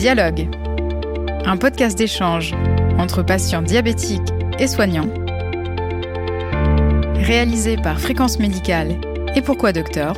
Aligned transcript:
Dialogue, 0.00 0.48
un 1.44 1.58
podcast 1.58 1.98
d'échange 1.98 2.54
entre 2.96 3.22
patients 3.22 3.60
diabétiques 3.60 4.32
et 4.58 4.66
soignants, 4.66 5.12
réalisé 7.16 7.76
par 7.76 8.00
Fréquence 8.00 8.38
Médicale 8.38 8.98
et 9.34 9.42
Pourquoi 9.42 9.74
Docteur, 9.74 10.16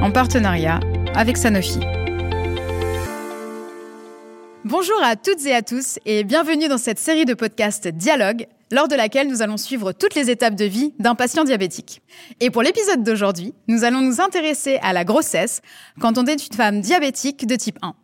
en 0.00 0.12
partenariat 0.12 0.78
avec 1.16 1.36
Sanofi. 1.36 1.80
Bonjour 4.64 5.02
à 5.02 5.16
toutes 5.16 5.44
et 5.46 5.52
à 5.52 5.62
tous 5.62 5.98
et 6.06 6.22
bienvenue 6.22 6.68
dans 6.68 6.78
cette 6.78 7.00
série 7.00 7.24
de 7.24 7.34
podcasts 7.34 7.88
Dialogue, 7.88 8.46
lors 8.70 8.86
de 8.86 8.94
laquelle 8.94 9.26
nous 9.26 9.42
allons 9.42 9.56
suivre 9.56 9.90
toutes 9.90 10.14
les 10.14 10.30
étapes 10.30 10.54
de 10.54 10.64
vie 10.64 10.94
d'un 11.00 11.16
patient 11.16 11.42
diabétique. 11.42 12.02
Et 12.38 12.50
pour 12.50 12.62
l'épisode 12.62 13.02
d'aujourd'hui, 13.02 13.52
nous 13.66 13.82
allons 13.82 14.00
nous 14.00 14.20
intéresser 14.20 14.78
à 14.80 14.92
la 14.92 15.02
grossesse 15.02 15.60
quand 15.98 16.18
on 16.18 16.26
est 16.26 16.46
une 16.46 16.54
femme 16.56 16.80
diabétique 16.80 17.48
de 17.48 17.56
type 17.56 17.80
1. 17.82 17.96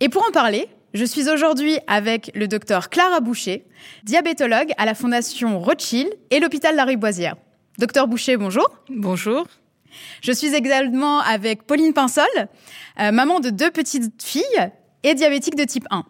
Et 0.00 0.08
pour 0.08 0.24
en 0.24 0.30
parler, 0.30 0.68
je 0.94 1.04
suis 1.04 1.28
aujourd'hui 1.28 1.78
avec 1.88 2.30
le 2.36 2.46
docteur 2.46 2.88
Clara 2.88 3.18
Boucher, 3.18 3.66
diabétologue 4.04 4.72
à 4.78 4.86
la 4.86 4.94
Fondation 4.94 5.58
Rothschild 5.58 6.08
et 6.30 6.38
l'hôpital 6.38 6.76
La 6.76 6.86
Boisière. 6.94 7.34
Docteur 7.78 8.06
Boucher, 8.06 8.36
bonjour. 8.36 8.68
Bonjour. 8.88 9.46
Je 10.22 10.30
suis 10.30 10.54
également 10.54 11.18
avec 11.18 11.64
Pauline 11.64 11.94
Pinsol, 11.94 12.26
euh, 13.00 13.10
maman 13.10 13.40
de 13.40 13.50
deux 13.50 13.72
petites 13.72 14.22
filles 14.22 14.70
et 15.02 15.14
diabétique 15.14 15.56
de 15.56 15.64
type 15.64 15.86
1. 15.90 16.04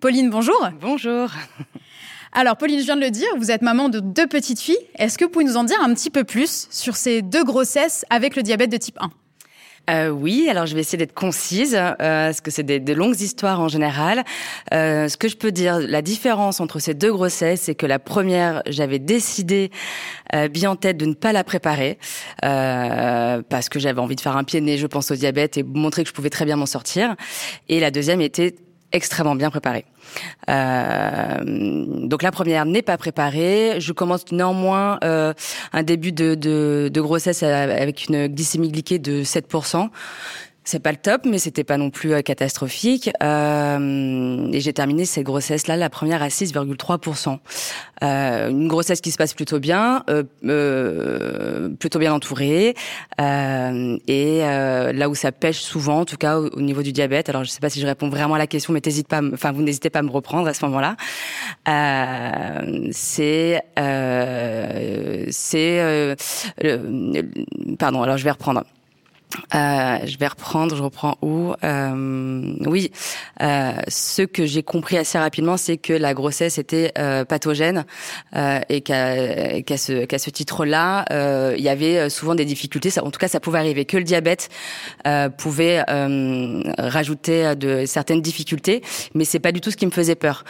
Pauline, 0.00 0.30
bonjour. 0.30 0.68
Bonjour. 0.80 1.30
Alors, 2.32 2.56
Pauline, 2.56 2.80
je 2.80 2.84
viens 2.84 2.96
de 2.96 3.00
le 3.02 3.10
dire, 3.10 3.28
vous 3.36 3.52
êtes 3.52 3.62
maman 3.62 3.88
de 3.88 4.00
deux 4.00 4.26
petites 4.26 4.60
filles. 4.60 4.76
Est-ce 4.96 5.16
que 5.16 5.24
vous 5.24 5.30
pouvez 5.30 5.44
nous 5.44 5.56
en 5.56 5.64
dire 5.64 5.80
un 5.80 5.94
petit 5.94 6.10
peu 6.10 6.24
plus 6.24 6.66
sur 6.70 6.96
ces 6.96 7.22
deux 7.22 7.44
grossesses 7.44 8.04
avec 8.10 8.34
le 8.34 8.42
diabète 8.42 8.70
de 8.70 8.76
type 8.78 8.98
1 9.00 9.10
euh, 9.88 10.08
oui, 10.10 10.48
alors 10.50 10.66
je 10.66 10.74
vais 10.74 10.80
essayer 10.80 10.98
d'être 10.98 11.14
concise, 11.14 11.74
euh, 11.74 11.94
parce 11.98 12.40
que 12.40 12.50
c'est 12.50 12.62
des, 12.62 12.80
de 12.80 12.92
longues 12.92 13.20
histoires 13.20 13.60
en 13.60 13.68
général. 13.68 14.24
Euh, 14.72 15.08
ce 15.08 15.16
que 15.16 15.28
je 15.28 15.36
peux 15.36 15.52
dire, 15.52 15.78
la 15.78 16.02
différence 16.02 16.60
entre 16.60 16.78
ces 16.78 16.94
deux 16.94 17.12
grossesses, 17.12 17.62
c'est 17.62 17.74
que 17.74 17.86
la 17.86 17.98
première, 17.98 18.62
j'avais 18.66 18.98
décidé 18.98 19.70
euh, 20.34 20.48
bien 20.48 20.70
en 20.70 20.76
tête 20.76 20.96
de 20.96 21.06
ne 21.06 21.14
pas 21.14 21.32
la 21.32 21.44
préparer, 21.44 21.98
euh, 22.44 23.42
parce 23.48 23.68
que 23.68 23.78
j'avais 23.78 24.00
envie 24.00 24.16
de 24.16 24.20
faire 24.20 24.36
un 24.36 24.44
pied 24.44 24.60
de 24.60 24.66
nez, 24.66 24.78
je 24.78 24.86
pense, 24.86 25.10
au 25.10 25.14
diabète 25.14 25.56
et 25.56 25.62
montrer 25.62 26.02
que 26.02 26.08
je 26.08 26.14
pouvais 26.14 26.30
très 26.30 26.44
bien 26.44 26.56
m'en 26.56 26.66
sortir. 26.66 27.16
Et 27.68 27.80
la 27.80 27.90
deuxième 27.90 28.20
était 28.20 28.54
extrêmement 28.92 29.36
bien 29.36 29.50
préparée. 29.50 29.84
Euh, 30.48 31.38
donc 31.44 32.22
la 32.22 32.30
première 32.30 32.64
n'est 32.64 32.82
pas 32.82 32.96
préparée. 32.96 33.76
Je 33.80 33.92
commence 33.92 34.30
néanmoins 34.32 34.98
euh, 35.04 35.32
un 35.72 35.82
début 35.82 36.12
de, 36.12 36.90
grossesse 36.94 37.42
avec 37.42 38.08
une 38.08 38.26
glycémie 38.28 38.70
glyquée 38.70 38.98
de 38.98 39.22
7%. 39.22 39.88
C'est 40.70 40.80
pas 40.80 40.90
le 40.90 40.98
top, 40.98 41.22
mais 41.24 41.38
c'était 41.38 41.64
pas 41.64 41.78
non 41.78 41.88
plus 41.88 42.12
euh, 42.12 42.20
catastrophique. 42.20 43.08
Euh, 43.22 44.50
et 44.52 44.60
j'ai 44.60 44.74
terminé 44.74 45.06
cette 45.06 45.24
grossesse-là, 45.24 45.76
la 45.78 45.88
première 45.88 46.22
à 46.22 46.28
6,3%. 46.28 47.38
Euh, 48.02 48.50
une 48.50 48.68
grossesse 48.68 49.00
qui 49.00 49.10
se 49.10 49.16
passe 49.16 49.32
plutôt 49.32 49.60
bien, 49.60 50.04
euh, 50.10 50.24
euh 50.44 51.70
plutôt 51.70 51.98
bien 51.98 52.12
entourée. 52.12 52.74
Euh, 53.18 53.96
et 54.08 54.40
là 54.40 55.08
où 55.08 55.14
ça 55.14 55.32
pêche 55.32 55.60
souvent, 55.60 56.00
en 56.00 56.04
tout 56.04 56.18
cas 56.18 56.38
au, 56.38 56.60
niveau 56.60 56.82
du 56.82 56.92
diabète. 56.92 57.30
Alors 57.30 57.44
je 57.44 57.50
sais 57.50 57.60
pas 57.60 57.70
si 57.70 57.80
je 57.80 57.86
réponds 57.86 58.10
vraiment 58.10 58.34
à 58.34 58.38
la 58.38 58.46
question, 58.46 58.74
mais 58.74 58.82
t'hésites 58.82 59.08
pas, 59.08 59.22
enfin 59.32 59.52
vous 59.52 59.62
n'hésitez 59.62 59.88
pas 59.88 60.00
à 60.00 60.02
me 60.02 60.10
reprendre 60.10 60.48
à 60.48 60.52
ce 60.52 60.66
moment-là. 60.66 60.96
c'est 62.92 63.62
c'est 65.30 66.16
pardon. 67.78 68.02
Alors 68.02 68.18
je 68.18 68.24
vais 68.24 68.32
reprendre. 68.32 68.64
Euh, 69.54 69.98
je 70.06 70.18
vais 70.18 70.26
reprendre, 70.26 70.74
je 70.76 70.82
reprends 70.82 71.16
où 71.22 71.52
euh, 71.62 72.54
Oui, 72.66 72.90
euh, 73.42 73.72
ce 73.88 74.22
que 74.22 74.46
j'ai 74.46 74.62
compris 74.62 74.96
assez 74.96 75.18
rapidement, 75.18 75.56
c'est 75.56 75.76
que 75.76 75.92
la 75.92 76.14
grossesse 76.14 76.58
était 76.58 76.92
euh, 76.98 77.24
pathogène 77.24 77.84
euh, 78.36 78.60
et 78.68 78.80
qu'à 78.80 79.60
qu'à 79.62 79.76
ce, 79.76 80.04
qu'à 80.04 80.18
ce 80.18 80.30
titre-là, 80.30 81.04
il 81.56 81.62
y 81.62 81.68
avait 81.68 82.08
souvent 82.10 82.34
des 82.34 82.44
difficultés. 82.44 82.90
Ça, 82.90 83.04
en 83.04 83.10
tout 83.10 83.18
cas, 83.18 83.28
ça 83.28 83.40
pouvait 83.40 83.58
arriver 83.58 83.84
que 83.84 83.96
le 83.96 84.04
diabète 84.04 84.48
pouvait 85.36 85.82
rajouter 86.78 87.54
de 87.56 87.84
certaines 87.86 88.22
difficultés, 88.22 88.82
mais 89.14 89.24
c'est 89.24 89.40
pas 89.40 89.52
du 89.52 89.60
tout 89.60 89.70
ce 89.70 89.76
qui 89.76 89.86
me 89.86 89.90
faisait 89.90 90.14
peur. 90.14 90.44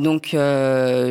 donc, 0.00 0.36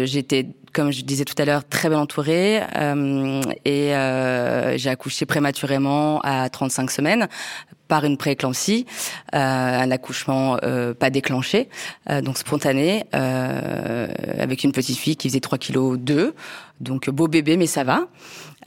j'étais 0.04 0.48
comme 0.76 0.92
je 0.92 1.04
disais 1.04 1.24
tout 1.24 1.42
à 1.42 1.46
l'heure, 1.46 1.66
très 1.66 1.88
bien 1.88 2.00
entourée 2.00 2.62
euh, 2.76 3.42
et 3.64 3.96
euh, 3.96 4.78
j'ai 4.78 4.90
accouché 4.90 5.26
prématurément 5.26 6.20
à 6.22 6.50
35 6.50 6.92
semaines 6.92 7.05
semaine 7.06 7.30
par 7.88 8.06
une 8.06 8.18
prééclampsie, 8.18 8.86
euh, 9.34 9.38
un 9.38 9.92
accouchement 9.92 10.58
euh, 10.64 10.94
pas 10.94 11.10
déclenché, 11.10 11.70
euh, 12.10 12.22
donc 12.22 12.38
spontané, 12.38 13.06
euh, 13.14 14.08
avec 14.40 14.64
une 14.64 14.72
petite 14.72 14.98
fille 14.98 15.16
qui 15.16 15.30
faisait 15.30 15.40
3 15.40 15.58
kg 15.58 15.98
2, 15.98 16.34
donc 16.82 17.10
beau 17.10 17.28
bébé 17.28 17.58
mais 17.58 17.68
ça 17.68 17.84
va. 17.84 18.08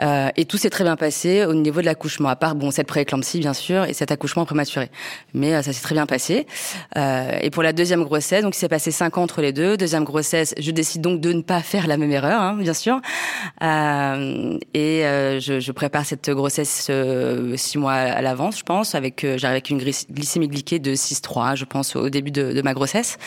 Euh, 0.00 0.28
et 0.36 0.44
tout 0.44 0.58
s'est 0.58 0.70
très 0.70 0.84
bien 0.84 0.94
passé 0.94 1.44
au 1.44 1.54
niveau 1.54 1.80
de 1.80 1.86
l'accouchement, 1.86 2.28
à 2.28 2.36
part 2.36 2.54
bon 2.54 2.70
cette 2.70 2.86
prééclampsie 2.86 3.40
bien 3.40 3.52
sûr 3.52 3.84
et 3.84 3.92
cet 3.94 4.12
accouchement 4.12 4.44
prématuré. 4.44 4.90
Mais 5.34 5.54
euh, 5.54 5.62
ça 5.62 5.72
s'est 5.72 5.82
très 5.82 5.96
bien 5.96 6.06
passé. 6.06 6.46
Et 6.96 7.50
pour 7.50 7.62
la 7.62 7.72
deuxième 7.72 8.04
grossesse, 8.04 8.42
donc 8.42 8.54
il 8.54 8.58
s'est 8.58 8.68
passé 8.68 8.90
cinq 8.90 9.18
ans 9.18 9.22
entre 9.22 9.40
les 9.42 9.52
deux. 9.52 9.76
Deuxième 9.76 10.04
grossesse, 10.04 10.54
je 10.58 10.70
décide 10.70 11.02
donc 11.02 11.20
de 11.20 11.32
ne 11.32 11.42
pas 11.42 11.60
faire 11.62 11.86
la 11.86 11.96
même 11.96 12.12
erreur, 12.12 12.40
hein, 12.40 12.56
bien 12.56 12.74
sûr. 12.74 13.00
Et 13.60 15.02
je, 15.02 15.58
je, 15.60 15.72
prépare 15.72 16.04
cette 16.04 16.30
grossesse 16.30 16.90
six 17.56 17.78
mois 17.78 17.92
à 17.92 18.22
l'avance, 18.22 18.58
je 18.58 18.64
pense, 18.64 18.94
avec 18.94 19.07
j'arrive 19.20 19.44
avec 19.44 19.70
une 19.70 19.78
glycémie 19.78 20.48
glyquée 20.48 20.78
de 20.78 20.94
6,3, 20.94 21.56
je 21.56 21.64
pense, 21.64 21.96
au 21.96 22.08
début 22.10 22.30
de, 22.30 22.60
ma 22.62 22.74
grossesse. 22.74 23.19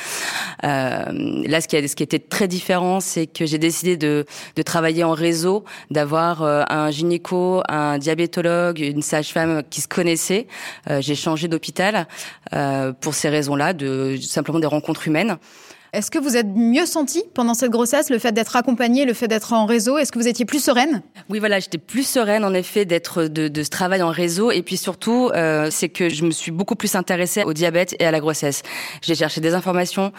là, 0.63 1.61
ce 1.61 1.67
qui, 1.67 1.77
a, 1.77 1.87
ce 1.87 1.95
qui 1.95 2.03
était 2.03 2.19
très 2.19 2.47
différent, 2.47 2.99
c'est 2.99 3.27
que 3.27 3.45
j'ai 3.45 3.57
décidé 3.57 3.97
de, 3.97 4.25
de 4.55 4.61
travailler 4.61 5.03
en 5.03 5.13
réseau, 5.13 5.63
d'avoir 5.89 6.43
un 6.43 6.91
gynéco, 6.91 7.61
un 7.67 7.97
diabétologue, 7.97 8.79
une 8.79 9.01
sage-femme 9.01 9.63
qui 9.69 9.81
se 9.81 9.87
connaissaient. 9.87 10.47
Euh, 10.89 11.01
j'ai 11.01 11.15
changé 11.15 11.47
d'hôpital 11.47 12.07
euh, 12.53 12.93
pour 12.93 13.13
ces 13.13 13.29
raisons-là, 13.29 13.73
de 13.73 14.17
simplement 14.21 14.59
des 14.59 14.67
rencontres 14.67 15.07
humaines. 15.07 15.37
Est-ce 15.93 16.09
que 16.09 16.19
vous 16.19 16.37
êtes 16.37 16.47
mieux 16.47 16.85
sentie 16.85 17.21
pendant 17.33 17.53
cette 17.53 17.69
grossesse, 17.69 18.09
le 18.09 18.17
fait 18.17 18.31
d'être 18.31 18.55
accompagnée, 18.55 19.03
le 19.03 19.13
fait 19.13 19.27
d'être 19.27 19.51
en 19.51 19.65
réseau? 19.65 19.97
Est-ce 19.97 20.13
que 20.13 20.19
vous 20.19 20.27
étiez 20.29 20.45
plus 20.45 20.63
sereine? 20.63 21.01
Oui, 21.29 21.39
voilà, 21.39 21.59
j'étais 21.59 21.77
plus 21.77 22.07
sereine 22.07 22.45
en 22.45 22.53
effet 22.53 22.85
d'être 22.85 23.23
de, 23.23 23.49
de, 23.49 23.61
ce 23.61 23.69
travail 23.69 24.01
en 24.01 24.09
réseau. 24.09 24.51
Et 24.51 24.61
puis 24.61 24.77
surtout, 24.77 25.31
euh, 25.35 25.67
c'est 25.69 25.89
que 25.89 26.07
je 26.07 26.23
me 26.23 26.31
suis 26.31 26.51
beaucoup 26.51 26.77
plus 26.77 26.95
intéressée 26.95 27.43
au 27.43 27.51
diabète 27.51 27.93
et 27.99 28.05
à 28.05 28.11
la 28.11 28.21
grossesse. 28.21 28.63
J'ai 29.01 29.15
cherché 29.15 29.41
des 29.41 29.53
informations. 29.53 30.13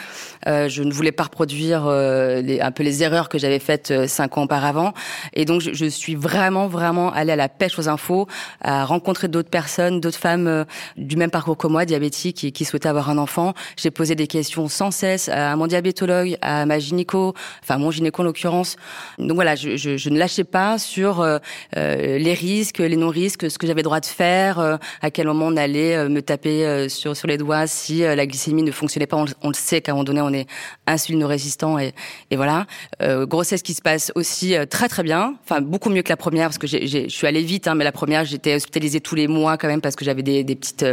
Euh, 0.47 0.69
je 0.69 0.83
ne 0.83 0.93
voulais 0.93 1.11
pas 1.11 1.23
reproduire 1.23 1.87
euh, 1.87 2.43
les, 2.43 2.61
un 2.61 2.71
peu 2.71 2.83
les 2.83 3.03
erreurs 3.03 3.31
que 3.31 3.39
j'avais 3.39 3.59
faites 3.59 3.93
euh, 3.93 4.07
cinq 4.07 4.37
ans 4.37 4.43
auparavant. 4.43 4.93
Et 5.33 5.47
donc, 5.47 5.63
je, 5.63 5.73
je, 5.73 5.87
suis 5.87 6.17
vraiment, 6.17 6.67
vraiment 6.69 7.11
allée 7.15 7.33
à 7.33 7.37
la 7.37 7.49
pêche 7.49 7.79
aux 7.79 7.89
infos, 7.89 8.27
à 8.61 8.85
rencontrer 8.85 9.29
d'autres 9.29 9.49
personnes, 9.49 10.01
d'autres 10.03 10.19
femmes 10.19 10.49
euh, 10.49 10.65
du 10.99 11.17
même 11.17 11.31
parcours 11.31 11.57
que 11.57 11.67
moi, 11.67 11.87
diabétiques, 11.87 12.37
qui, 12.37 12.53
qui 12.53 12.67
souhaitaient 12.67 12.91
avoir 12.91 13.09
un 13.09 13.17
enfant. 13.17 13.55
J'ai 13.79 13.91
posé 13.91 14.15
des 14.15 14.27
questions 14.27 14.69
sans 14.69 14.91
cesse 14.91 15.31
à 15.31 15.62
mon 15.63 15.69
diabétologue, 15.69 16.37
à 16.43 16.67
ma 16.67 16.81
gynéco, 16.81 17.35
enfin 17.63 17.79
mon 17.79 17.93
gynéco 17.93 18.23
en 18.23 18.25
l'occurrence. 18.25 18.75
Donc 19.19 19.37
voilà, 19.37 19.55
je, 19.55 20.09
ne 20.09 20.19
lâchais 20.19 20.43
pas 20.43 20.77
sur 20.77 21.21
euh, 21.21 21.39
euh 21.77 22.19
les 22.19 22.35
risques, 22.35 22.79
les 22.79 22.97
non-risques, 22.97 23.49
ce 23.49 23.59
que 23.59 23.67
j'avais 23.69 23.83
droit 23.83 24.01
de 24.01 24.07
faire, 24.07 24.59
euh, 24.59 24.77
à 25.03 25.13
quel 25.13 25.29
moment 25.29 25.47
on 25.47 25.57
allait 25.57 26.09
me 26.09 26.21
taper 26.21 26.89
sur 26.89 27.15
les 27.29 27.39
doigts 27.39 27.69
si 27.69 28.01
la 28.01 28.27
glycémie 28.27 28.65
ne 28.65 28.73
fonctionnait 28.73 29.07
pas. 29.07 29.25
On, 29.43 29.49
le 29.49 29.55
sait 29.55 29.81
qu'à 29.81 29.93
un 29.93 29.95
moment 29.95 30.05
donné, 30.05 30.21
on 30.21 30.33
est 30.33 30.47
insulino-résistant 30.87 31.79
et, 31.79 31.95
voilà. 32.33 32.67
grossesse 33.01 33.63
qui 33.63 33.75
se 33.75 33.83
passe 33.83 34.11
aussi 34.17 34.57
très 34.69 34.89
très 34.89 35.05
bien, 35.05 35.35
enfin 35.45 35.61
beaucoup 35.61 35.91
mieux 35.91 36.03
que 36.03 36.09
la 36.09 36.17
première 36.17 36.49
parce 36.49 36.59
que 36.59 36.67
je 36.67 37.09
suis 37.09 37.27
allée 37.27 37.43
vite, 37.43 37.69
hein, 37.69 37.75
mais 37.77 37.85
la 37.85 37.93
première 37.93 38.25
j'étais 38.25 38.57
hospitalisée 38.57 39.01
tous 39.01 39.15
les 39.15 39.29
mois 39.29 39.57
quand 39.57 39.69
même 39.69 39.81
parce 39.81 39.95
que 39.95 40.05
j'avais 40.05 40.23
des, 40.23 40.43
des 40.43 40.57
petites 40.57 40.85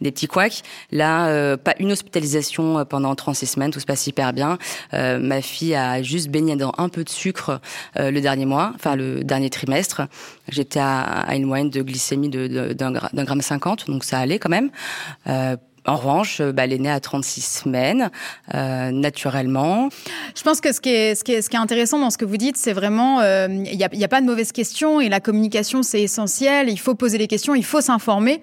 des 0.00 0.10
petits 0.10 0.26
couacs. 0.26 0.62
Là, 0.90 1.56
pas 1.56 1.74
une 1.78 1.92
hospitalisation 1.92 2.84
pendant 2.84 3.14
36 3.14 3.46
semaines, 3.46 3.70
tout 3.70 3.80
se 3.80 3.86
passe 3.86 3.99
hyper 4.06 4.32
bien. 4.32 4.58
Euh, 4.94 5.18
ma 5.18 5.42
fille 5.42 5.74
a 5.74 6.02
juste 6.02 6.28
baigné 6.28 6.56
dans 6.56 6.72
un 6.78 6.88
peu 6.88 7.04
de 7.04 7.08
sucre 7.08 7.60
euh, 7.98 8.10
le 8.10 8.20
dernier 8.20 8.46
mois, 8.46 8.72
enfin 8.74 8.96
le 8.96 9.24
dernier 9.24 9.50
trimestre. 9.50 10.02
J'étais 10.48 10.80
à, 10.80 11.34
une 11.34 11.44
moyenne 11.44 11.70
de 11.70 11.82
glycémie 11.82 12.28
de, 12.28 12.46
de, 12.46 12.72
d'un, 12.72 12.92
gramme 12.92 13.40
50, 13.40 13.86
donc 13.88 14.04
ça 14.04 14.18
allait 14.18 14.38
quand 14.38 14.48
même. 14.48 14.70
Euh, 15.28 15.56
en 15.86 15.96
revanche, 15.96 16.40
elle 16.40 16.72
est 16.74 16.78
née 16.78 16.90
à 16.90 17.00
36 17.00 17.40
semaines, 17.40 18.10
naturellement. 18.52 19.88
Je 20.36 20.42
pense 20.42 20.60
que 20.60 20.72
ce 20.72 20.80
qui, 20.80 20.90
est, 20.90 21.54
intéressant 21.54 21.98
dans 21.98 22.10
ce 22.10 22.18
que 22.18 22.26
vous 22.26 22.36
dites, 22.36 22.58
c'est 22.58 22.74
vraiment, 22.74 23.22
il 23.22 23.62
n'y 23.62 24.04
a, 24.04 24.08
pas 24.08 24.20
de 24.20 24.26
mauvaises 24.26 24.52
questions 24.52 25.00
et 25.00 25.08
la 25.08 25.20
communication, 25.20 25.82
c'est 25.82 26.02
essentiel. 26.02 26.68
Il 26.68 26.78
faut 26.78 26.94
poser 26.94 27.16
les 27.16 27.26
questions, 27.26 27.54
il 27.54 27.64
faut 27.64 27.80
s'informer. 27.80 28.42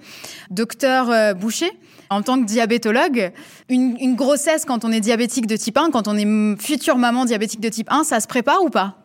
Docteur 0.50 1.36
Boucher, 1.36 1.72
en 2.10 2.22
tant 2.22 2.40
que 2.40 2.46
diabétologue, 2.46 3.32
une, 3.70 4.16
grossesse 4.16 4.66
quand 4.66 4.86
on 4.86 4.92
est 4.92 5.00
diabétique 5.00 5.48
de 5.48 5.56
type 5.56 5.78
1, 5.78 5.92
quand 5.92 6.08
on 6.08 6.18
est 6.18 6.62
future 6.62 6.98
maman 6.98 7.26
diabétique 7.26 7.60
de 7.60 7.70
type 7.70 7.88
1, 7.92 8.04
ça 8.04 8.20
se 8.20 8.28
prépare 8.28 8.64
ou 8.64 8.70
pas? 8.70 8.96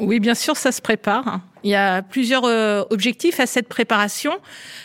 Oui, 0.00 0.20
bien 0.20 0.34
sûr, 0.34 0.56
ça 0.56 0.72
se 0.72 0.80
prépare. 0.80 1.40
Il 1.64 1.70
y 1.70 1.74
a 1.74 2.02
plusieurs 2.02 2.44
objectifs 2.90 3.40
à 3.40 3.46
cette 3.46 3.68
préparation. 3.68 4.32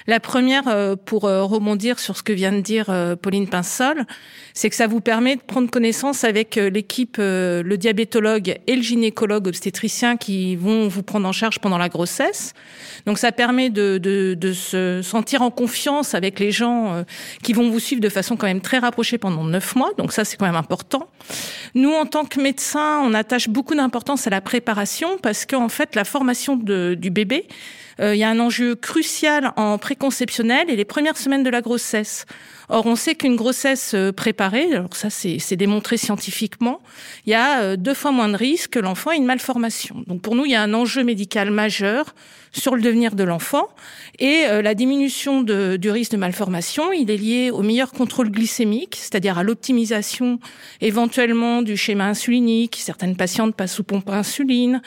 La 0.08 0.20
première, 0.20 0.96
pour 1.06 1.24
rebondir 1.24 2.00
sur 2.00 2.18
ce 2.18 2.24
que 2.24 2.34
vient 2.34 2.54
de 2.54 2.62
dire 2.62 2.86
Pauline 3.22 3.48
Pinsol, 3.48 4.06
c'est 4.54 4.70
que 4.70 4.76
ça 4.76 4.88
vous 4.88 5.02
permet 5.02 5.36
de 5.36 5.42
prendre 5.42 5.70
connaissance 5.70 6.24
avec 6.24 6.56
l'équipe, 6.56 7.18
le 7.20 7.76
diabétologue 7.76 8.56
et 8.66 8.76
le 8.76 8.82
gynécologue 8.82 9.48
obstétricien 9.48 10.16
qui 10.18 10.56
vont 10.56 10.88
vous 10.88 11.04
prendre 11.04 11.28
en 11.28 11.34
charge 11.34 11.60
pendant 11.60 11.78
la 11.78 11.90
grossesse. 11.90 12.54
Donc 13.06 13.18
ça 13.18 13.32
permet 13.32 13.70
de, 13.70 13.98
de, 13.98 14.34
de 14.34 14.54
se 14.54 15.02
sentir 15.02 15.42
en 15.42 15.52
confiance 15.52 16.14
avec 16.14 16.40
les 16.40 16.52
gens 16.52 16.94
euh, 16.94 17.04
qui 17.44 17.54
vont 17.54 17.70
vous 17.70 17.80
suivre 17.80 18.02
de 18.02 18.10
façon 18.10 18.36
quand 18.36 18.48
même 18.48 18.62
très 18.62 18.80
rapprochée 18.80 19.18
pendant 19.18 19.44
neuf 19.44 19.76
mois. 19.76 19.92
Donc 19.98 20.12
ça, 20.12 20.26
c'est 20.26 20.38
quand 20.38 20.46
même 20.46 20.56
important. 20.56 21.08
Nous, 21.76 21.92
en 21.92 22.06
tant 22.06 22.26
que 22.26 22.40
médecins, 22.40 23.02
on 23.04 23.14
attache 23.14 23.50
beaucoup 23.50 23.76
d'importance 23.76 24.28
à 24.28 24.30
la 24.30 24.42
préparation 24.42 25.18
parce 25.22 25.46
qu'en 25.46 25.70
fait, 25.70 25.96
la 25.96 26.04
formation 26.04 26.56
du 26.70 27.10
bébé, 27.10 27.46
euh, 28.00 28.16
il 28.16 28.20
y 28.20 28.24
a 28.24 28.30
un 28.30 28.40
enjeu 28.40 28.76
crucial 28.76 29.52
en 29.56 29.78
préconceptionnel 29.78 30.70
et 30.70 30.76
les 30.76 30.86
premières 30.86 31.18
semaines 31.18 31.44
de 31.44 31.50
la 31.50 31.62
grossesse. 31.62 32.26
Or, 32.72 32.86
on 32.86 32.96
sait 32.96 33.16
qu'une 33.16 33.36
grossesse 33.36 33.94
euh, 33.96 34.12
préparée, 34.12 34.72
alors 34.72 34.96
ça 34.96 35.10
c'est 35.10 35.56
démontré 35.56 35.98
scientifiquement, 35.98 36.82
il 37.26 37.32
y 37.32 37.34
a 37.34 37.62
euh, 37.62 37.76
deux 37.76 37.96
fois 37.96 38.12
moins 38.12 38.30
de 38.30 38.38
risques 38.38 38.74
que 38.74 38.80
l'enfant 38.80 39.10
ait 39.10 39.18
une 39.18 39.26
malformation. 39.26 40.04
Donc 40.06 40.22
pour 40.22 40.36
nous, 40.36 40.46
il 40.46 40.52
y 40.52 40.56
a 40.56 40.62
un 40.62 40.76
enjeu 40.76 41.04
médical 41.04 41.50
majeur 41.50 42.14
sur 42.52 42.76
le 42.76 42.82
devenir 42.82 43.16
de 43.16 43.24
l'enfant. 43.24 43.70
Et 44.20 44.46
euh, 44.48 44.62
la 44.62 44.76
diminution 44.76 45.42
du 45.42 45.90
risque 45.90 46.12
de 46.12 46.18
malformation, 46.18 46.92
il 46.94 47.10
est 47.10 47.18
lié 47.18 47.52
au 47.52 47.64
meilleur 47.64 47.92
contrôle 47.92 48.30
glycémique, 48.30 48.98
c'est-à-dire 49.00 49.40
à, 49.40 49.44
l'optimisation 49.44 50.40
éventuellement 50.82 51.64
du 51.64 51.76
schéma 51.76 52.06
insulinique. 52.06 52.78
Certaines 52.80 53.16
patientes 53.16 53.56
passent 53.56 53.74
sous 53.74 53.84
pompe 53.84 54.10
à 54.10 54.18
insuline, 54.18 54.82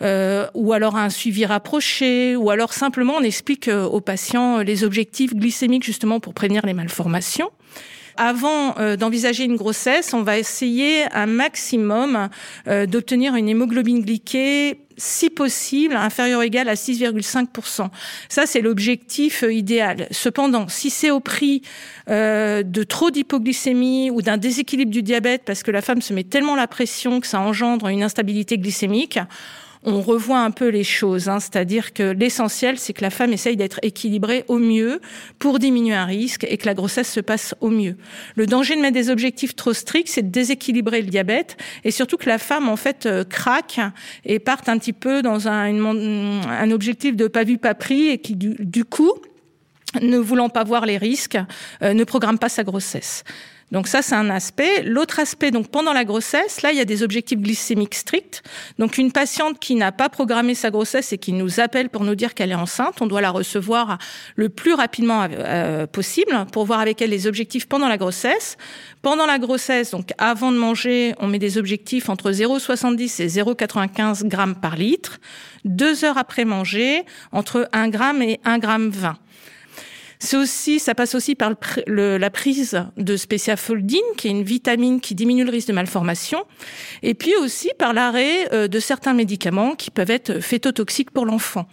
ou 0.00 0.72
alors 0.72 0.96
à 0.96 1.04
un 1.04 1.10
suivi 1.10 1.44
rapproché, 1.44 2.36
ou 2.36 2.50
alors 2.50 2.72
simplement 2.72 3.14
on 3.18 3.22
explique 3.22 3.68
aux 3.68 4.00
patients 4.00 4.58
les 4.58 4.84
objectifs 4.84 5.34
glycémiques 5.34 5.84
justement 5.84 6.20
pour 6.20 6.34
prévenir 6.34 6.64
les 6.64 6.74
malformations 6.74 7.17
avant 8.16 8.74
d'envisager 8.96 9.44
une 9.44 9.54
grossesse, 9.54 10.12
on 10.12 10.22
va 10.22 10.38
essayer 10.38 11.04
un 11.12 11.26
maximum 11.26 12.28
d'obtenir 12.66 13.36
une 13.36 13.48
hémoglobine 13.48 14.00
glyquée 14.00 14.88
si 14.98 15.30
possible, 15.30 15.94
inférieur 15.96 16.40
ou 16.40 16.42
égal 16.42 16.68
à 16.68 16.74
6,5%. 16.74 17.88
Ça, 18.28 18.44
c'est 18.44 18.60
l'objectif 18.60 19.44
euh, 19.44 19.52
idéal. 19.52 20.08
Cependant, 20.10 20.68
si 20.68 20.90
c'est 20.90 21.10
au 21.10 21.20
prix 21.20 21.62
euh, 22.10 22.62
de 22.62 22.82
trop 22.82 23.10
d'hypoglycémie 23.10 24.10
ou 24.10 24.20
d'un 24.20 24.36
déséquilibre 24.36 24.90
du 24.90 25.02
diabète, 25.02 25.42
parce 25.46 25.62
que 25.62 25.70
la 25.70 25.80
femme 25.80 26.02
se 26.02 26.12
met 26.12 26.24
tellement 26.24 26.56
la 26.56 26.66
pression 26.66 27.20
que 27.20 27.26
ça 27.26 27.40
engendre 27.40 27.88
une 27.88 28.02
instabilité 28.02 28.58
glycémique, 28.58 29.18
on 29.88 30.02
revoit 30.02 30.40
un 30.40 30.50
peu 30.50 30.68
les 30.68 30.84
choses. 30.84 31.28
Hein. 31.28 31.40
C'est-à-dire 31.40 31.94
que 31.94 32.02
l'essentiel, 32.02 32.78
c'est 32.78 32.92
que 32.92 33.02
la 33.02 33.10
femme 33.10 33.32
essaye 33.32 33.56
d'être 33.56 33.80
équilibrée 33.82 34.44
au 34.48 34.58
mieux 34.58 35.00
pour 35.38 35.58
diminuer 35.58 35.94
un 35.94 36.04
risque 36.04 36.44
et 36.48 36.58
que 36.58 36.66
la 36.66 36.74
grossesse 36.74 37.10
se 37.10 37.20
passe 37.20 37.54
au 37.60 37.70
mieux. 37.70 37.96
Le 38.36 38.46
danger 38.46 38.76
de 38.76 38.82
mettre 38.82 38.94
des 38.94 39.08
objectifs 39.08 39.56
trop 39.56 39.72
stricts, 39.72 40.08
c'est 40.08 40.22
de 40.22 40.30
déséquilibrer 40.30 41.00
le 41.00 41.08
diabète 41.08 41.56
et 41.84 41.90
surtout 41.90 42.18
que 42.18 42.28
la 42.28 42.38
femme, 42.38 42.68
en 42.68 42.76
fait, 42.76 43.06
euh, 43.06 43.24
craque 43.24 43.80
et 44.26 44.38
parte 44.38 44.68
un 44.68 44.78
petit 44.78 44.92
peu 44.92 45.22
dans 45.22 45.48
un, 45.48 45.84
un 45.84 46.70
objectif 46.70 47.16
de 47.16 47.26
pas 47.26 47.44
vu, 47.44 47.56
pas 47.56 47.74
pris 47.74 48.08
et 48.08 48.18
qui, 48.18 48.36
du, 48.36 48.84
coup, 48.84 49.12
ne 50.02 50.18
voulant 50.18 50.50
pas 50.50 50.64
voir 50.64 50.84
les 50.84 50.98
risques, 50.98 51.38
euh, 51.82 51.94
ne 51.94 52.04
programme 52.04 52.38
pas 52.38 52.50
sa 52.50 52.62
grossesse. 52.62 53.24
Donc 53.70 53.86
ça, 53.86 54.02
c'est 54.02 54.14
un 54.14 54.30
aspect. 54.30 54.82
L'autre 54.82 55.18
aspect, 55.18 55.50
donc 55.50 55.68
pendant 55.68 55.92
la 55.92 56.04
grossesse, 56.04 56.62
là, 56.62 56.72
il 56.72 56.78
y 56.78 56.80
a 56.80 56.84
des 56.84 57.02
objectifs 57.02 57.38
glycémiques 57.38 57.94
stricts. 57.94 58.42
Donc 58.78 58.98
une 58.98 59.12
patiente 59.12 59.58
qui 59.58 59.74
n'a 59.74 59.92
pas 59.92 60.08
programmé 60.08 60.54
sa 60.54 60.70
grossesse 60.70 61.12
et 61.12 61.18
qui 61.18 61.32
nous 61.32 61.60
appelle 61.60 61.90
pour 61.90 62.04
nous 62.04 62.14
dire 62.14 62.34
qu'elle 62.34 62.50
est 62.50 62.56
enceinte, 62.56 63.02
on 63.02 63.06
doit 63.06 63.20
la 63.20 63.30
recevoir 63.30 63.98
le 64.36 64.48
plus 64.48 64.72
rapidement 64.72 65.26
euh, 65.30 65.86
possible 65.86 66.46
pour 66.52 66.64
voir 66.64 66.80
avec 66.80 67.02
elle 67.02 67.10
les 67.10 67.26
objectifs 67.26 67.66
pendant 67.66 67.88
la 67.88 67.98
grossesse. 67.98 68.56
Pendant 69.02 69.26
la 69.26 69.38
grossesse, 69.38 69.90
donc 69.90 70.12
avant 70.18 70.50
de 70.50 70.56
manger, 70.56 71.14
on 71.18 71.28
met 71.28 71.38
des 71.38 71.58
objectifs 71.58 72.08
entre 72.08 72.32
0,70 72.32 73.22
et 73.22 73.26
0,95 73.26 74.26
grammes 74.26 74.56
par 74.56 74.76
litre. 74.76 75.20
Deux 75.64 76.04
heures 76.04 76.18
après 76.18 76.44
manger, 76.44 77.04
entre 77.32 77.68
1 77.72 77.88
gramme 77.88 78.22
et 78.22 78.40
1 78.44 78.58
gramme 78.58 78.88
20. 78.90 79.16
C'est 80.18 80.36
aussi, 80.36 80.80
ça 80.80 80.94
passe 80.94 81.14
aussi 81.14 81.34
par 81.34 81.52
le, 81.86 82.18
la 82.18 82.30
prise 82.30 82.82
de 82.96 83.16
spéciafoldine, 83.16 84.00
qui 84.16 84.28
est 84.28 84.32
une 84.32 84.42
vitamine 84.42 85.00
qui 85.00 85.14
diminue 85.14 85.44
le 85.44 85.50
risque 85.50 85.68
de 85.68 85.72
malformation, 85.72 86.44
et 87.02 87.14
puis 87.14 87.34
aussi 87.36 87.70
par 87.78 87.92
l'arrêt 87.92 88.52
euh, 88.52 88.68
de 88.68 88.80
certains 88.80 89.14
médicaments 89.14 89.74
qui 89.74 89.90
peuvent 89.90 90.10
être 90.10 90.40
phétotoxiques 90.40 91.12
pour 91.12 91.24
l'enfant. 91.24 91.66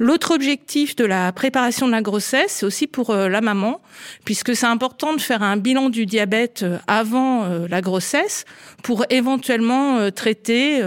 L'autre 0.00 0.34
objectif 0.34 0.96
de 0.96 1.04
la 1.04 1.30
préparation 1.30 1.86
de 1.86 1.92
la 1.92 2.00
grossesse, 2.00 2.52
c'est 2.52 2.64
aussi 2.64 2.86
pour 2.86 3.10
euh, 3.10 3.28
la 3.28 3.42
maman, 3.42 3.82
puisque 4.24 4.56
c'est 4.56 4.66
important 4.66 5.14
de 5.14 5.20
faire 5.20 5.42
un 5.42 5.58
bilan 5.58 5.90
du 5.90 6.06
diabète 6.06 6.62
euh, 6.62 6.78
avant 6.86 7.44
euh, 7.44 7.68
la 7.68 7.82
grossesse 7.82 8.46
pour 8.82 9.04
éventuellement 9.10 10.10
traiter 10.10 10.82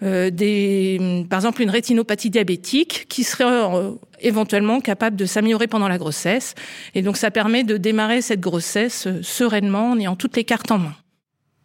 des, 0.00 1.26
par 1.28 1.40
exemple, 1.40 1.60
une 1.60 1.70
rétinopathie 1.70 2.30
diabétique 2.30 3.06
qui 3.08 3.24
serait 3.24 3.66
éventuellement 4.20 4.80
capable 4.80 5.16
de 5.16 5.26
s'améliorer 5.26 5.66
pendant 5.66 5.88
la 5.88 5.98
grossesse. 5.98 6.54
Et 6.94 7.02
donc 7.02 7.16
ça 7.16 7.32
permet 7.32 7.64
de 7.64 7.76
démarrer 7.76 8.22
cette 8.22 8.38
grossesse 8.38 9.08
sereinement 9.22 9.90
en 9.90 9.98
ayant 9.98 10.14
toutes 10.14 10.36
les 10.36 10.44
cartes 10.44 10.70
en 10.70 10.78
main. 10.78 10.94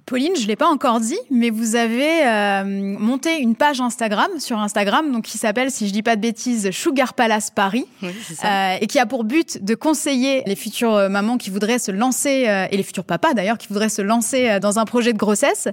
Pauline, 0.08 0.38
je 0.38 0.44
ne 0.44 0.48
l'ai 0.48 0.56
pas 0.56 0.68
encore 0.68 1.02
dit, 1.02 1.20
mais 1.30 1.50
vous 1.50 1.76
avez 1.76 2.26
euh, 2.26 2.64
monté 2.98 3.40
une 3.40 3.58
page 3.58 3.82
Instagram 3.82 4.30
sur 4.40 4.58
Instagram, 4.58 5.12
donc 5.12 5.26
qui 5.26 5.38
s'appelle, 5.38 5.70
si 5.70 5.86
je 5.86 5.92
dis 5.92 6.02
pas 6.02 6.16
de 6.16 6.22
bêtises, 6.22 6.72
Sugar 6.72 7.14
Palace 7.14 7.52
Paris, 7.52 7.86
euh, 8.02 8.76
et 8.80 8.88
qui 8.88 9.00
a 9.00 9.06
pour 9.06 9.26
but 9.26 9.62
de 9.62 9.76
conseiller 9.76 10.44
les 10.46 10.56
futures 10.56 10.96
euh, 10.96 11.10
mamans 11.10 11.38
qui 11.38 11.50
voudraient 11.50 11.78
se 11.78 11.92
lancer, 11.92 12.48
et 12.72 12.78
les 12.78 12.84
futurs 12.84 13.04
papas 13.04 13.34
d'ailleurs, 13.34 13.58
qui 13.58 13.68
voudraient 13.68 13.90
se 13.90 14.02
lancer 14.02 14.62
dans 14.62 14.80
un 14.80 14.86
projet 14.86 15.12
de 15.12 15.18
grossesse. 15.18 15.68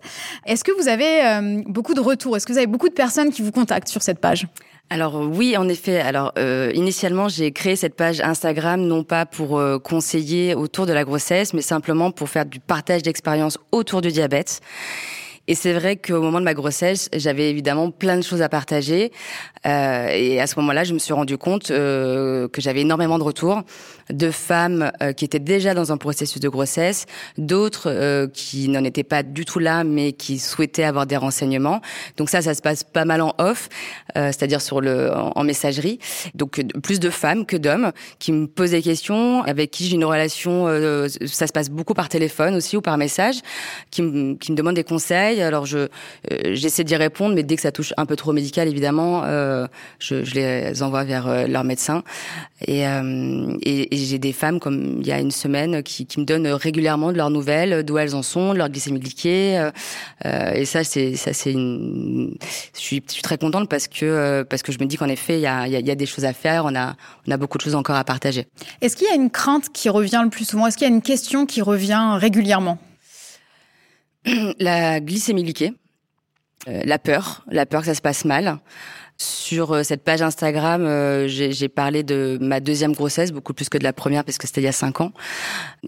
Est-ce 0.47 0.65
que 0.65 0.73
vous 0.73 0.89
avez 0.89 1.63
beaucoup 1.67 1.95
de 1.95 2.01
retours? 2.01 2.37
Est-ce 2.37 2.45
que 2.45 2.53
vous 2.53 2.59
avez 2.59 2.67
beaucoup 2.67 2.89
de 2.89 2.95
personnes 2.95 3.31
qui 3.31 3.41
vous 3.41 3.53
contactent 3.53 3.89
sur 3.89 4.03
cette 4.03 4.19
page? 4.19 4.49
Alors 4.91 5.17
oui, 5.17 5.57
en 5.57 5.69
effet. 5.69 6.01
Alors 6.01 6.33
euh, 6.39 6.71
initialement, 6.75 7.29
j'ai 7.29 7.53
créé 7.53 7.75
cette 7.75 7.97
page 7.97 8.21
Instagram 8.21 8.81
non 8.81 9.03
pas 9.03 9.27
pour 9.27 9.59
euh, 9.59 9.79
conseiller 9.79 10.55
autour 10.55 10.87
de 10.87 10.93
la 10.93 11.05
grossesse, 11.05 11.55
mais 11.55 11.63
simplement 11.63 12.11
pour 12.11 12.29
faire 12.29 12.47
du 12.47 12.61
partage 12.61 13.03
d'expériences 13.03 13.59
autour 13.73 14.03
du 14.03 14.09
diabète. 14.09 14.61
Et 15.47 15.55
c'est 15.55 15.75
vrai 15.75 15.97
qu'au 15.97 16.23
moment 16.23 16.41
de 16.41 16.45
ma 16.45 16.55
grossesse, 16.55 17.11
j'avais 17.13 17.51
évidemment 17.51 17.91
plein 17.91 18.17
de 18.17 18.23
choses 18.23 18.41
à 18.41 18.49
partager. 18.49 19.13
Euh, 19.67 20.09
et 20.09 20.41
à 20.41 20.47
ce 20.47 20.59
moment-là, 20.61 20.85
je 20.85 20.95
me 20.95 20.99
suis 20.99 21.13
rendu 21.13 21.37
compte 21.37 21.71
euh, 21.71 22.49
que 22.49 22.63
j'avais 22.63 22.81
énormément 22.81 23.19
de 23.19 23.25
retours 23.25 23.63
de 24.11 24.31
femmes 24.31 24.93
euh, 25.03 25.13
qui 25.13 25.25
étaient 25.25 25.39
déjà 25.39 25.75
dans 25.75 25.93
un 25.93 25.97
processus 25.97 26.41
de 26.41 26.49
grossesse, 26.49 27.07
d'autres 27.39 27.91
euh, 27.91 28.27
qui 28.27 28.69
n'en 28.69 28.85
étaient 28.85 29.05
pas 29.05 29.23
du 29.23 29.45
tout 29.45 29.59
là, 29.59 29.85
mais 29.85 30.13
qui 30.13 30.39
souhaitaient 30.39 30.85
avoir 30.85 31.07
des 31.07 31.17
renseignements. 31.17 31.81
Donc 32.17 32.31
ça, 32.31 32.43
ça 32.43 32.55
se 32.55 32.63
passe 32.63 32.85
pas 32.85 33.05
mal 33.05 33.21
en 33.21 33.35
off, 33.39 33.69
euh, 34.17 34.27
c'est-à-dire 34.27 34.61
sur 34.61 34.81
le 34.81 35.13
en, 35.15 35.45
messagerie. 35.45 35.99
Donc 36.35 36.63
plus 36.83 37.01
de 37.01 37.11
femmes 37.11 37.47
que 37.47 37.57
d'hommes 37.57 37.93
qui 38.19 38.33
me 38.33 38.47
posent 38.47 38.71
des 38.73 38.83
questions, 38.83 39.43
avec 39.45 39.71
qui 39.71 39.87
j'ai 39.87 39.95
une 39.95 40.05
relation. 40.05 40.67
ça 41.27 41.47
se 41.47 41.53
passe 41.53 41.71
beaucoup 41.71 41.95
par 41.95 42.09
téléphone 42.09 42.55
aussi 42.55 42.77
ou 42.77 42.81
par 42.81 42.97
message, 42.97 43.37
qui 43.91 44.03
me 44.03 44.35
qui 44.35 44.53
me 44.53 44.57
demandent 44.57 44.75
des 44.75 44.85
conseils 44.85 45.43
alors 45.43 45.67
je 45.67 45.89
euh, 46.33 46.55
j'essaie 46.55 46.85
d'y 46.85 46.97
répondre, 46.97 47.35
mais 47.35 47.43
dès 47.43 47.57
que 47.57 47.63
ça 47.63 47.73
touche 47.73 47.93
un 47.97 48.07
peu 48.07 48.17
trop 48.17 48.33
médical, 48.33 48.69
évidemment, 48.69 49.23
euh, 49.25 49.67
je, 49.99 50.25
je, 50.25 50.35
les 50.35 50.83
envoie 50.83 51.05
vers 51.05 51.27
euh, 51.27 51.47
leur 51.47 51.65
médecin. 51.65 52.03
Et, 52.67 52.87
euh, 52.87 53.57
et, 53.63 53.94
et 53.95 54.07
j'ai 54.07 54.19
des 54.19 54.33
femmes 54.33 54.61
comme 54.61 54.99
il 55.01 55.07
y 55.07 55.13
a 55.13 55.21
une 55.21 55.31
semaine 55.31 55.83
qui, 55.83 56.07
qui 56.07 56.21
me 56.21 56.25
donnent 56.25 56.47
régulièrement 56.47 57.13
de 57.13 57.17
leurs 57.17 57.31
nouvelles, 57.31 57.85
d'où 57.85 57.99
elles 57.99 58.15
en 58.15 58.23
sont, 58.23 58.53
de 58.53 58.59
leur 58.59 58.69
glycémie 58.69 59.01
glyquée. 59.01 59.71
et 60.25 60.65
ça 60.65 60.85
c'est 60.85 61.17
ça 61.17 61.33
c'est 61.33 61.53
une. 61.53 62.37
Je 62.75 62.81
suis, 62.81 63.03
je 63.07 63.13
suis 63.13 63.23
très 63.23 63.39
contente 63.39 63.69
parce 63.69 63.89
que 63.89 64.43
parce 64.49 64.63
que 64.63 64.73
je 64.73 64.79
me 64.79 64.87
dis 64.87 64.97
qu'en 64.97 65.09
effet 65.09 65.39
il 65.39 65.43
y 65.43 65.47
a, 65.47 65.67
il 65.67 65.87
y 65.87 65.91
a 65.91 65.95
des 65.95 66.07
choses 66.07 66.25
à 66.25 66.33
faire. 66.33 66.65
On 66.65 66.75
a 66.75 66.95
on 67.27 67.31
a 67.31 67.37
beaucoup 67.37 67.59
de 67.59 67.63
choses 67.63 67.75
encore 67.75 67.97
à 67.97 68.05
partager. 68.05 68.47
Est-ce 68.81 68.97
qu'il 68.97 69.07
y 69.07 69.11
a 69.11 69.15
une 69.15 69.31
crainte 69.31 69.71
qui 69.73 69.89
revient 69.89 70.21
le 70.25 70.31
plus 70.31 70.45
souvent? 70.45 70.67
Est-ce 70.67 70.77
qu'il 70.77 70.89
y 70.89 70.91
a 70.91 70.95
une 70.95 71.03
question 71.03 71.47
qui 71.47 71.63
revient 71.63 72.17
régulièrement? 72.17 72.79
La 74.59 75.01
glycémie 75.01 75.43
glyquée, 75.43 75.73
euh, 76.69 76.81
la 76.85 76.99
peur, 76.99 77.45
la 77.51 77.67
peur 77.67 77.81
que 77.81 77.87
ça 77.87 77.95
se 77.95 78.01
passe 78.01 78.25
mal. 78.25 78.59
Sur 79.17 79.73
euh, 79.73 79.83
cette 79.85 80.03
page 80.03 80.23
Instagram, 80.23 80.85
euh, 80.85 81.29
j'ai 81.29 81.69
parlé 81.69 82.03
de 82.03 82.37
ma 82.41 82.59
deuxième 82.59 82.93
grossesse, 82.93 83.31
beaucoup 83.31 83.55
plus 83.55 83.69
que 83.69 83.79
de 83.79 83.85
la 83.85 83.93
première, 83.93 84.25
parce 84.25 84.39
que 84.39 84.47
c'était 84.49 84.61
il 84.61 84.65
y 84.65 84.69
a 84.69 84.73
cinq 84.73 85.01
ans. 85.01 85.13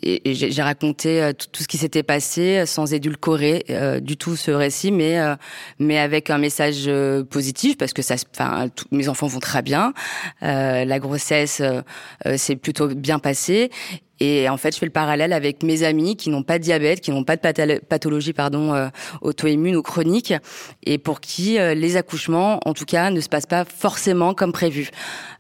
Et, 0.02 0.35
j'ai 0.35 0.62
raconté 0.62 1.33
tout, 1.37 1.62
ce 1.62 1.68
qui 1.68 1.76
s'était 1.76 2.04
passé 2.04 2.64
sans 2.66 2.92
édulcorer 2.92 3.64
du 4.02 4.16
tout 4.16 4.37
ce 4.37 4.50
récit, 4.50 4.92
mais 4.92 5.18
mais 5.78 5.99
avec 5.99 6.30
un 6.30 6.38
message 6.38 6.90
positif, 7.30 7.76
parce 7.78 7.92
que 7.92 8.02
ça, 8.02 8.14
enfin, 8.33 8.68
mes 8.90 9.09
enfants 9.09 9.26
vont 9.26 9.40
très 9.40 9.62
bien. 9.62 9.92
la 10.42 10.99
grossesse 10.99 11.62
s'est 12.37 12.56
plutôt 12.56 12.88
bien 12.88 13.18
passée 13.18 13.71
Et 14.20 14.49
en 14.49 14.56
fait, 14.56 14.73
je 14.73 14.78
fais 14.78 14.87
le 14.87 14.92
parallèle 14.92 15.32
avec 15.32 15.62
mes 15.62 15.82
amis 15.82 16.16
qui 16.16 16.30
n'ont 16.30 16.42
pas 16.42 16.58
de 16.58 16.64
diabète, 16.64 17.00
qui 17.00 17.11
n'ont 17.11 17.25
pas 17.25 17.37
de 17.37 17.78
pathologie 17.80 18.32
pardon 18.32 18.75
euh, 18.75 18.88
auto-immune 19.20 19.76
ou 19.76 19.82
chronique, 19.82 20.32
et 20.85 20.99
pour 20.99 21.20
qui 21.20 21.58
euh, 21.58 21.75
les 21.75 21.96
accouchements, 21.96 22.61
en 22.64 22.73
tout 22.73 22.85
cas, 22.85 23.11
ne 23.11 23.20
se 23.20 23.28
passent 23.28 23.46
pas 23.46 23.64
forcément 23.64 24.35
comme 24.35 24.52
prévu. 24.52 24.90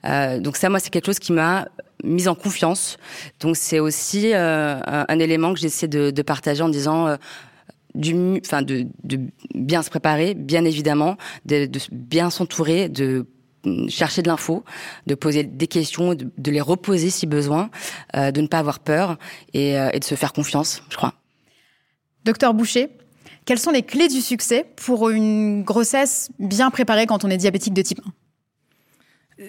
Euh, 0.04 0.38
donc 0.40 0.56
ça, 0.56 0.68
moi, 0.68 0.78
c'est 0.78 0.90
quelque 0.90 1.06
chose 1.06 1.18
qui 1.18 1.32
m'a 1.32 1.68
mise 2.04 2.28
en 2.28 2.34
confiance. 2.34 2.98
Donc 3.40 3.56
c'est 3.56 3.80
aussi 3.80 4.32
un, 4.34 4.82
un, 4.86 5.18
élément 5.18 5.54
que 5.54 5.60
j'essaie 5.60 5.88
de, 5.88 6.10
de, 6.10 6.22
partager 6.22 6.62
en 6.62 6.68
disant 6.68 7.16
du, 7.94 8.38
enfin 8.44 8.60
de, 8.60 8.86
de, 9.02 9.18
bien 9.54 9.82
se 9.82 9.88
préparer, 9.88 10.34
bien 10.34 10.66
évidemment, 10.66 11.16
de, 11.46 11.64
de 11.64 11.80
bien 11.90 12.28
s'entourer, 12.28 12.90
de 12.90 13.26
chercher 13.88 14.22
de 14.22 14.28
l'info, 14.28 14.64
de 15.06 15.14
poser 15.14 15.44
des 15.44 15.66
questions, 15.66 16.14
de, 16.14 16.50
les 16.50 16.60
reposer 16.60 17.10
si 17.10 17.26
besoin, 17.26 17.70
euh, 18.16 18.30
de 18.30 18.40
ne 18.40 18.46
pas 18.46 18.58
avoir 18.58 18.80
peur 18.80 19.18
et, 19.52 19.78
euh, 19.78 19.90
et 19.92 20.00
de 20.00 20.04
se 20.04 20.14
faire 20.14 20.32
confiance, 20.32 20.82
je 20.90 20.96
crois. 20.96 21.14
Docteur 22.24 22.54
Boucher, 22.54 22.88
quelles 23.44 23.58
sont 23.58 23.70
les 23.70 23.82
clés 23.82 24.08
du 24.08 24.20
succès 24.20 24.66
pour 24.76 25.10
une 25.10 25.62
grossesse 25.62 26.30
bien 26.38 26.70
préparée 26.70 27.06
quand 27.06 27.24
on 27.24 27.30
est 27.30 27.36
diabétique 27.36 27.74
de 27.74 27.82
type 27.82 28.00
1 28.04 28.25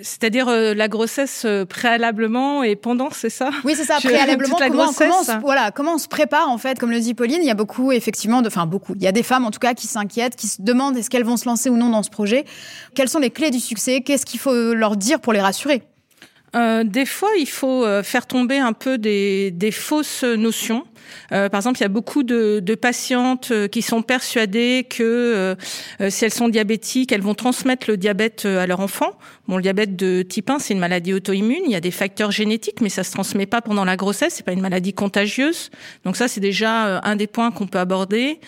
c'est-à-dire 0.01 0.50
euh, 0.50 0.74
la 0.74 0.89
grossesse 0.89 1.44
euh, 1.46 1.65
préalablement 1.65 2.62
et 2.62 2.75
pendant, 2.75 3.10
c'est 3.12 3.29
ça? 3.29 3.51
Oui, 3.63 3.74
c'est 3.75 3.86
ça, 3.86 3.98
préalablement. 4.03 4.58
La 4.60 4.67
comment, 4.70 4.91
comment, 4.91 5.22
on, 5.27 5.39
voilà, 5.39 5.72
comment 5.72 5.94
on 5.96 5.98
se 5.98 6.10
prépare 6.10 6.50
en 6.50 6.58
fait? 6.58 6.77
Comme 6.77 6.91
le 6.91 7.00
dit 7.00 7.13
Pauline, 7.13 7.39
il 7.41 7.48
y 7.48 7.51
a 7.51 7.56
beaucoup 7.56 7.91
effectivement, 7.91 8.41
de, 8.41 8.48
enfin 8.48 8.65
beaucoup, 8.65 8.96
il 8.96 9.03
y 9.03 9.08
a 9.08 9.13
des 9.13 9.24
femmes 9.24 9.46
en 9.46 9.51
tout 9.51 9.60
cas 9.60 9.74
qui 9.74 9.88
s'inquiètent, 9.88 10.36
qui 10.36 10.48
se 10.48 10.62
demandent 10.62 10.98
est-ce 10.98 11.10
qu'elles 11.10 11.24
vont 11.24 11.38
se 11.38 11.46
lancer 11.46 11.70
ou 11.70 11.77
non 11.77 11.89
dans 11.89 12.03
ce 12.03 12.10
projet? 12.10 12.44
Quelles 12.96 13.10
sont 13.10 13.20
les 13.20 13.29
clés 13.29 13.50
du 13.50 13.60
succès? 13.60 14.01
Qu'est-ce 14.01 14.25
qu'il 14.25 14.39
faut 14.39 14.74
leur 14.74 14.98
dire 14.98 15.22
pour 15.22 15.32
les 15.32 15.41
rassurer? 15.41 15.84
Euh, 16.57 16.83
des 16.83 17.05
fois, 17.05 17.29
il 17.39 17.47
faut 17.47 17.85
euh, 17.85 18.03
faire 18.03 18.25
tomber 18.25 18.57
un 18.57 18.73
peu 18.73 18.97
des, 18.97 19.51
des 19.51 19.71
fausses 19.71 20.23
notions. 20.23 20.85
Euh, 21.31 21.49
par 21.49 21.59
exemple, 21.59 21.79
il 21.79 21.83
y 21.83 21.85
a 21.85 21.89
beaucoup 21.89 22.23
de, 22.23 22.59
de 22.59 22.75
patientes 22.75 23.49
euh, 23.51 23.67
qui 23.67 23.81
sont 23.81 24.01
persuadées 24.01 24.85
que 24.89 25.03
euh, 25.99 26.09
si 26.09 26.25
elles 26.25 26.33
sont 26.33 26.49
diabétiques, 26.49 27.11
elles 27.11 27.21
vont 27.21 27.35
transmettre 27.35 27.89
le 27.89 27.97
diabète 27.97 28.45
à 28.45 28.67
leur 28.67 28.79
enfant. 28.79 29.11
Bon, 29.47 29.57
le 29.57 29.61
diabète 29.61 29.95
de 29.95 30.21
type 30.21 30.49
1, 30.49 30.59
c'est 30.59 30.73
une 30.73 30.79
maladie 30.79 31.13
auto-immune. 31.13 31.61
Il 31.65 31.71
y 31.71 31.75
a 31.75 31.79
des 31.79 31.91
facteurs 31.91 32.31
génétiques, 32.31 32.81
mais 32.81 32.89
ça 32.89 33.03
se 33.03 33.11
transmet 33.11 33.45
pas 33.45 33.61
pendant 33.61 33.85
la 33.85 33.95
grossesse. 33.95 34.35
C'est 34.35 34.45
pas 34.45 34.53
une 34.53 34.61
maladie 34.61 34.93
contagieuse. 34.93 35.69
Donc 36.03 36.17
ça, 36.17 36.27
c'est 36.27 36.41
déjà 36.41 37.01
un 37.03 37.15
des 37.15 37.27
points 37.27 37.51
qu'on 37.51 37.67
peut 37.67 37.79
aborder. 37.79 38.39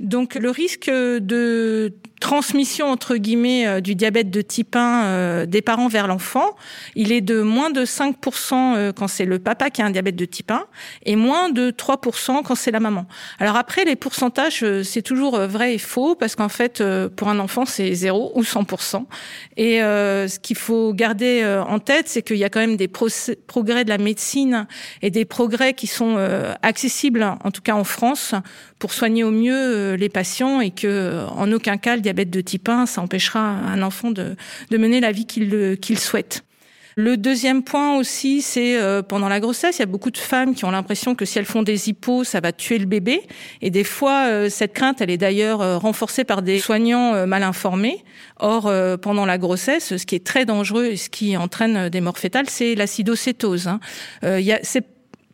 Donc 0.00 0.36
le 0.36 0.50
risque 0.50 0.88
de 0.90 1.92
transmission 2.20 2.86
entre 2.86 3.16
guillemets 3.16 3.66
euh, 3.66 3.80
du 3.80 3.94
diabète 3.94 4.30
de 4.30 4.42
type 4.42 4.76
1 4.76 5.04
euh, 5.04 5.46
des 5.46 5.62
parents 5.62 5.88
vers 5.88 6.06
l'enfant, 6.06 6.56
il 6.94 7.12
est 7.12 7.20
de 7.20 7.42
moins 7.42 7.70
de 7.70 7.84
5% 7.84 8.76
euh, 8.76 8.92
quand 8.92 9.08
c'est 9.08 9.24
le 9.24 9.38
papa 9.38 9.70
qui 9.70 9.82
a 9.82 9.86
un 9.86 9.90
diabète 9.90 10.16
de 10.16 10.24
type 10.24 10.50
1 10.50 10.64
et 11.04 11.16
moins 11.16 11.50
de 11.50 11.70
3% 11.70 12.42
quand 12.42 12.54
c'est 12.54 12.70
la 12.70 12.80
maman. 12.80 13.06
Alors 13.38 13.56
après 13.56 13.84
les 13.84 13.96
pourcentages 13.96 14.64
c'est 14.82 15.02
toujours 15.02 15.38
vrai 15.40 15.74
et 15.74 15.78
faux 15.78 16.14
parce 16.14 16.34
qu'en 16.34 16.48
fait 16.48 16.82
pour 17.16 17.28
un 17.28 17.38
enfant 17.38 17.64
c'est 17.64 17.92
0 17.92 18.32
ou 18.34 18.42
100% 18.42 19.04
et 19.56 19.78
ce 19.78 20.38
qu'il 20.38 20.56
faut 20.56 20.92
garder 20.92 21.44
en 21.66 21.78
tête 21.78 22.08
c'est 22.08 22.22
qu'il 22.22 22.36
y 22.36 22.44
a 22.44 22.50
quand 22.50 22.60
même 22.60 22.76
des 22.76 22.88
progrès 22.88 23.84
de 23.84 23.88
la 23.88 23.98
médecine 23.98 24.66
et 25.02 25.10
des 25.10 25.24
progrès 25.24 25.74
qui 25.74 25.86
sont 25.86 26.16
accessibles 26.62 27.22
en 27.22 27.50
tout 27.50 27.62
cas 27.62 27.74
en 27.74 27.84
France 27.84 28.34
pour 28.78 28.92
soigner 28.92 29.24
au 29.24 29.30
mieux 29.30 29.94
les 29.94 30.08
patients 30.08 30.60
et 30.60 30.70
que 30.70 31.24
en 31.30 31.50
aucun 31.52 31.76
cas 31.76 31.96
le 31.96 32.02
diabète 32.02 32.30
de 32.30 32.40
type 32.40 32.68
1, 32.68 32.86
ça 32.86 33.00
empêchera 33.00 33.40
un 33.40 33.82
enfant 33.82 34.10
de, 34.10 34.36
mener 34.70 35.00
la 35.00 35.12
vie 35.12 35.26
qu'il 35.26 35.98
souhaite. 35.98 36.44
Le 36.98 37.16
deuxième 37.16 37.62
point 37.62 37.96
aussi, 37.96 38.42
c'est 38.42 38.76
euh, 38.76 39.02
pendant 39.02 39.28
la 39.28 39.38
grossesse, 39.38 39.76
il 39.76 39.82
y 39.82 39.82
a 39.84 39.86
beaucoup 39.86 40.10
de 40.10 40.18
femmes 40.18 40.56
qui 40.56 40.64
ont 40.64 40.72
l'impression 40.72 41.14
que 41.14 41.24
si 41.24 41.38
elles 41.38 41.44
font 41.44 41.62
des 41.62 41.88
hippos, 41.88 42.24
ça 42.24 42.40
va 42.40 42.50
tuer 42.50 42.76
le 42.76 42.86
bébé. 42.86 43.22
Et 43.62 43.70
des 43.70 43.84
fois, 43.84 44.26
euh, 44.26 44.48
cette 44.48 44.72
crainte, 44.72 45.00
elle 45.00 45.10
est 45.10 45.16
d'ailleurs 45.16 45.62
euh, 45.62 45.78
renforcée 45.78 46.24
par 46.24 46.42
des 46.42 46.58
soignants 46.58 47.24
mal 47.24 47.44
informés. 47.44 48.04
Or, 48.40 48.72
pendant 49.00 49.26
la 49.26 49.38
grossesse, 49.38 49.96
ce 49.96 50.06
qui 50.06 50.16
est 50.16 50.26
très 50.26 50.44
dangereux 50.44 50.86
et 50.86 50.96
ce 50.96 51.08
qui 51.08 51.36
entraîne 51.36 51.88
des 51.88 52.00
morts 52.00 52.18
fétales, 52.18 52.50
c'est 52.50 52.74
l'acidocétose. 52.74 53.68
Hein. 53.68 53.78
c'est 54.62 54.84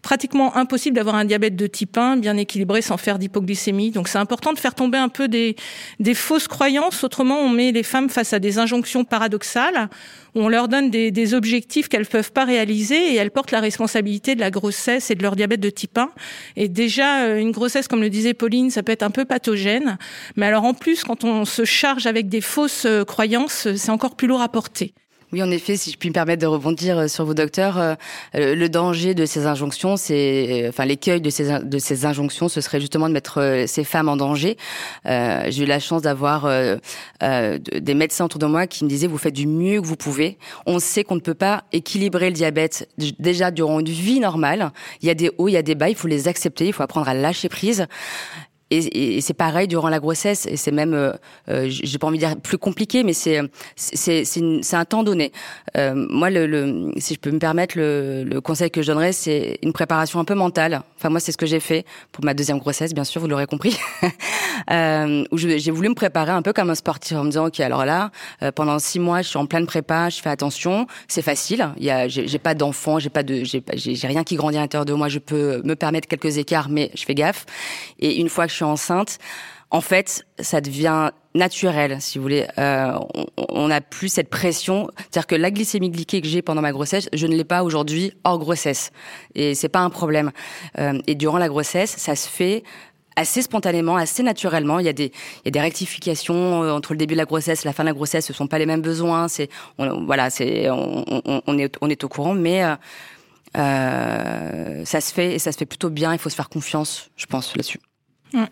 pratiquement 0.05 0.55
impossible 0.55 0.95
d'avoir 0.95 1.17
un 1.17 1.25
diabète 1.25 1.57
de 1.57 1.67
type 1.67 1.97
1 1.97 2.19
bien 2.19 2.37
équilibré 2.37 2.83
sans 2.83 2.99
faire 2.99 3.19
d'hypoglycémie. 3.19 3.91
Donc 3.91 4.07
c'est 4.07 4.19
important 4.19 4.53
de 4.53 4.59
faire 4.59 4.75
tomber 4.75 4.99
un 4.99 5.09
peu 5.09 5.29
des, 5.29 5.57
des 5.99 6.15
fausses 6.15 6.47
croyances. 6.47 7.03
Autrement, 7.03 7.41
on 7.41 7.49
met 7.49 7.73
les 7.73 7.83
femmes 7.83 8.11
face 8.11 8.35
à 8.35 8.39
des 8.39 8.59
injonctions 8.59 9.05
paradoxales 9.05 9.89
où 10.35 10.43
on 10.43 10.49
leur 10.49 10.69
donne 10.69 10.91
des, 10.91 11.11
des 11.11 11.33
objectifs 11.33 11.89
qu'elles 11.89 12.07
peuvent 12.07 12.33
pas 12.33 12.45
réaliser 12.45 13.13
et 13.13 13.15
elles 13.15 13.31
portent 13.31 13.51
la 13.51 13.61
responsabilité 13.61 14.35
de 14.35 14.41
la 14.41 14.51
grossesse 14.51 15.11
et 15.11 15.15
de 15.15 15.23
leur 15.23 15.37
diabète 15.37 15.61
de 15.61 15.71
type 15.71 15.97
1. 15.97 16.11
Et 16.57 16.69
déjà, 16.69 17.25
euh, 17.25 17.39
une 17.39 17.53
grossesse, 17.53 17.89
comme 17.89 18.03
le 18.03 18.11
disait 18.11 18.35
Pauline, 18.35 18.71
ça 18.71 18.83
peut 18.83 18.93
être 18.93 19.05
un 19.05 19.11
peu 19.11 19.25
pathogène. 19.25 19.97
Mais 20.37 20.47
alors 20.47 20.65
en 20.65 20.75
plus, 20.75 21.03
quand 21.03 21.25
on 21.25 21.47
se 21.47 21.65
charge 21.65 22.07
avec 22.07 22.29
des 22.29 22.43
fausses 22.43 22.85
euh, 22.85 23.05
croyances, 23.05 23.69
c'est 23.75 23.91
encore 23.91 24.17
plus 24.17 24.29
lourd 24.29 24.43
à 24.43 24.51
porter. 24.51 24.93
Oui, 25.35 25.43
en 25.43 25.51
effet, 25.51 25.77
si 25.77 25.91
je 25.91 25.97
puis 25.97 26.11
me 26.11 26.15
permettre 26.15 26.43
de 26.43 26.47
rebondir 26.47 26.97
euh, 26.97 27.09
sur 27.09 27.25
vos 27.25 27.35
docteurs, 27.35 27.77
euh, 27.77 27.97
le 28.35 28.69
danger 28.69 29.15
de 29.15 29.27
ces 29.27 29.47
injonctions, 29.47 29.97
c'est, 29.97 30.67
euh, 30.67 30.69
enfin, 30.69 30.85
l'écueil 30.85 31.21
de 31.21 31.29
ces 31.29 31.59
de 31.59 31.79
ces 31.81 32.07
injonctions, 32.07 32.49
ce 32.49 32.61
serait 32.61 32.79
justement 32.79 33.09
de 33.09 33.13
mettre 33.13 33.65
ces 33.67 33.83
femmes 33.83 34.09
en 34.09 34.17
danger. 34.17 34.57
J'ai 35.05 35.65
eu 35.65 35.67
la 35.67 35.81
chance 35.81 36.03
d'avoir 36.03 36.49
des 37.21 37.95
médecins 37.95 38.27
autour 38.27 38.39
de 38.39 38.47
moi 38.47 38.69
qui 38.69 38.85
me 38.85 38.89
disaient 38.89 39.09
vous 39.09 39.19
faites 39.19 39.35
du 39.35 39.49
mieux 39.49 39.81
que 39.81 39.87
vous 39.87 39.97
pouvez. 39.97 40.39
On 40.67 40.79
sait 40.79 41.03
qu'on 41.03 41.17
ne 41.17 41.21
peut 41.21 41.35
pas 41.35 41.65
équilibrer 41.73 42.27
le 42.27 42.35
diabète 42.35 42.89
déjà 43.19 43.51
durant 43.51 43.81
une 43.81 43.89
vie 43.89 44.21
normale. 44.21 44.71
Il 45.03 45.09
y 45.09 45.11
a 45.11 45.15
des 45.15 45.33
hauts, 45.37 45.49
il 45.49 45.53
y 45.53 45.57
a 45.57 45.63
des 45.63 45.75
bas, 45.75 45.89
il 45.89 45.97
faut 45.97 46.09
les 46.09 46.29
accepter, 46.29 46.69
il 46.69 46.73
faut 46.73 46.85
apprendre 46.85 47.09
à 47.09 47.15
lâcher 47.15 47.49
prise. 47.49 47.89
Et, 48.71 49.17
et 49.17 49.21
c'est 49.21 49.35
pareil 49.35 49.69
durant 49.69 49.89
la 49.89 50.01
grossesse, 50.01 50.47
et 50.47 50.57
c'est 50.57 50.71
même, 50.71 50.95
euh, 50.95 51.13
euh 51.49 51.67
j'ai 51.69 51.99
pas 51.99 52.07
envie 52.07 52.19
de 52.19 52.25
dire 52.25 52.37
plus 52.41 52.59
compliqué, 52.59 53.05
mais 53.05 53.13
c'est 53.13 53.41
c'est 53.77 54.25
c'est 54.25 54.77
un 54.77 54.85
temps 54.85 55.03
donné. 55.03 55.33
Euh, 55.77 55.95
moi, 55.95 56.31
le, 56.31 56.47
le, 56.47 56.93
si 56.99 57.15
je 57.15 57.21
peux 57.21 57.31
me 57.31 57.39
permettre, 57.39 57.77
le, 57.77 58.25
le 58.25 58.41
conseil 58.41 58.71
que 58.71 58.83
je 58.83 58.89
donnerais, 58.89 59.13
c'est 59.13 59.59
une 59.63 59.73
préparation 59.73 60.19
un 60.19 60.25
peu 60.25 60.35
mentale. 60.35 60.83
Enfin, 60.97 61.11
moi, 61.11 61.21
c'est 61.21 61.33
ce 61.33 61.37
que 61.37 61.47
j'ai 61.47 61.61
fait 61.61 61.85
pour 62.13 62.25
ma 62.25 62.35
deuxième 62.35 62.59
grossesse, 62.59 62.95
bien 62.95 63.05
sûr, 63.05 63.21
vous 63.21 63.29
l'aurez 63.29 63.47
compris, 63.47 63.77
euh, 64.71 65.25
où 65.31 65.37
j'ai 65.37 65.71
voulu 65.71 65.89
me 65.89 65.95
préparer 65.95 66.33
un 66.33 66.43
peu 66.43 66.53
comme 66.53 66.71
un 66.71 66.75
sportif 66.75 67.17
en 67.17 67.25
me 67.25 67.31
disant, 67.31 67.47
ok, 67.47 67.61
alors 67.61 67.85
là, 67.85 68.11
euh, 68.43 68.51
pendant 68.51 68.79
six 68.79 68.99
mois, 68.99 69.23
je 69.23 69.29
suis 69.29 69.39
en 69.39 69.47
pleine 69.47 69.67
prépa, 69.67 70.09
je 70.09 70.21
fais 70.21 70.31
attention, 70.31 70.87
c'est 71.09 71.23
facile. 71.23 71.69
Il 71.77 71.85
y 71.85 71.91
a, 71.91 72.09
j'ai 72.09 72.39
pas 72.39 72.55
d'enfant, 72.55 72.99
j'ai 72.99 73.11
pas 73.11 73.23
de, 73.23 73.43
j'ai 73.45 74.07
rien 74.07 74.25
qui 74.25 74.37
grandit 74.37 74.57
à 74.57 74.61
l'intérieur 74.61 74.87
de 74.87 74.95
moi, 74.95 75.09
je 75.09 75.19
peux 75.19 75.61
me 75.65 75.75
permettre 75.75 76.09
quelques 76.09 76.39
écarts, 76.39 76.69
mais 76.71 76.91
je 76.95 77.05
fais 77.05 77.15
gaffe. 77.15 77.45
Et 77.99 78.17
une 78.21 78.29
fois 78.29 78.47
que 78.47 78.53
enceinte, 78.65 79.19
en 79.71 79.81
fait, 79.81 80.25
ça 80.39 80.61
devient 80.61 81.11
naturel, 81.35 81.97
si 82.01 82.19
vous 82.19 82.23
voulez. 82.23 82.47
Euh, 82.59 82.93
on 83.49 83.67
n'a 83.67 83.81
plus 83.81 84.09
cette 84.09 84.31
pression, 84.31 84.89
c'est-à-dire 84.97 85.27
que 85.27 85.35
la 85.35 85.51
glycémie 85.51 85.91
glyquée 85.91 86.21
que 86.21 86.29
j'ai 86.29 86.43
pendant 86.43 86.63
ma 86.63 86.71
grossesse, 86.71 87.09
je 87.13 87.27
ne 87.27 87.35
l'ai 87.35 87.45
pas 87.45 87.65
aujourd'hui 87.65 88.13
hors 88.23 88.39
grossesse, 88.39 88.93
et 89.35 89.55
c'est 89.57 89.69
pas 89.69 89.81
un 89.81 89.91
problème. 89.91 90.31
Euh, 90.79 91.01
et 91.09 91.17
durant 91.17 91.39
la 91.39 91.49
grossesse, 91.49 91.95
ça 91.99 92.15
se 92.15 92.29
fait 92.29 92.63
assez 93.17 93.43
spontanément, 93.43 93.97
assez 93.97 94.23
naturellement. 94.23 94.79
Il 94.79 94.87
y 94.87 94.89
a 94.89 94.93
des, 94.93 95.11
rectifications 95.57 96.63
euh, 96.63 96.71
entre 96.73 96.93
le 96.93 96.99
début 96.99 97.15
de 97.15 97.19
la 97.19 97.25
grossesse 97.25 97.65
et 97.65 97.69
la 97.69 97.73
fin 97.73 97.83
de 97.83 97.89
la 97.89 97.95
grossesse. 97.95 98.27
Ce 98.27 98.33
sont 98.33 98.47
pas 98.47 98.59
les 98.59 98.67
mêmes 98.67 98.83
besoins. 98.83 99.27
C'est, 99.27 99.49
on, 99.79 99.89
est, 101.59 102.05
au 102.05 102.09
courant, 102.09 102.35
mais 102.35 102.63
ça 103.55 105.01
se 105.01 105.13
fait 105.13 105.35
et 105.35 105.39
ça 105.41 105.51
se 105.51 105.59
fait 105.59 105.67
plutôt 105.67 105.91
bien. 105.91 106.13
Il 106.13 106.19
faut 106.21 106.31
se 106.31 106.37
faire 106.37 106.49
confiance, 106.49 107.11
je 107.17 107.27
pense, 107.27 107.57
là-dessus. 107.57 107.81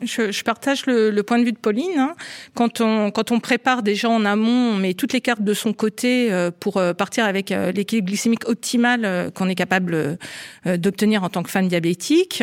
Je, 0.02 0.30
je, 0.30 0.44
partage 0.44 0.86
le, 0.86 1.10
le, 1.10 1.22
point 1.22 1.38
de 1.38 1.44
vue 1.44 1.52
de 1.52 1.58
Pauline. 1.58 1.98
Hein. 1.98 2.14
Quand 2.54 2.80
on 2.80 3.10
quand 3.10 3.32
on 3.32 3.40
prépare 3.40 3.82
déjà 3.82 4.08
en 4.08 4.24
amont, 4.24 4.72
on 4.72 4.76
met 4.76 4.94
toutes 4.94 5.12
les 5.12 5.20
cartes 5.20 5.42
de 5.42 5.54
son 5.54 5.72
côté 5.72 6.32
euh, 6.32 6.50
pour 6.50 6.76
euh, 6.76 6.92
partir 6.92 7.24
avec 7.24 7.50
euh, 7.50 7.72
l'équilibre 7.72 8.08
glycémique 8.08 8.48
optimal 8.48 9.30
qu'on 9.34 9.48
est 9.48 9.54
capable 9.54 10.18
d'obtenir 10.64 11.24
en 11.24 11.28
tant 11.28 11.42
que 11.42 11.50
femme 11.50 11.68
diabétique. 11.68 12.42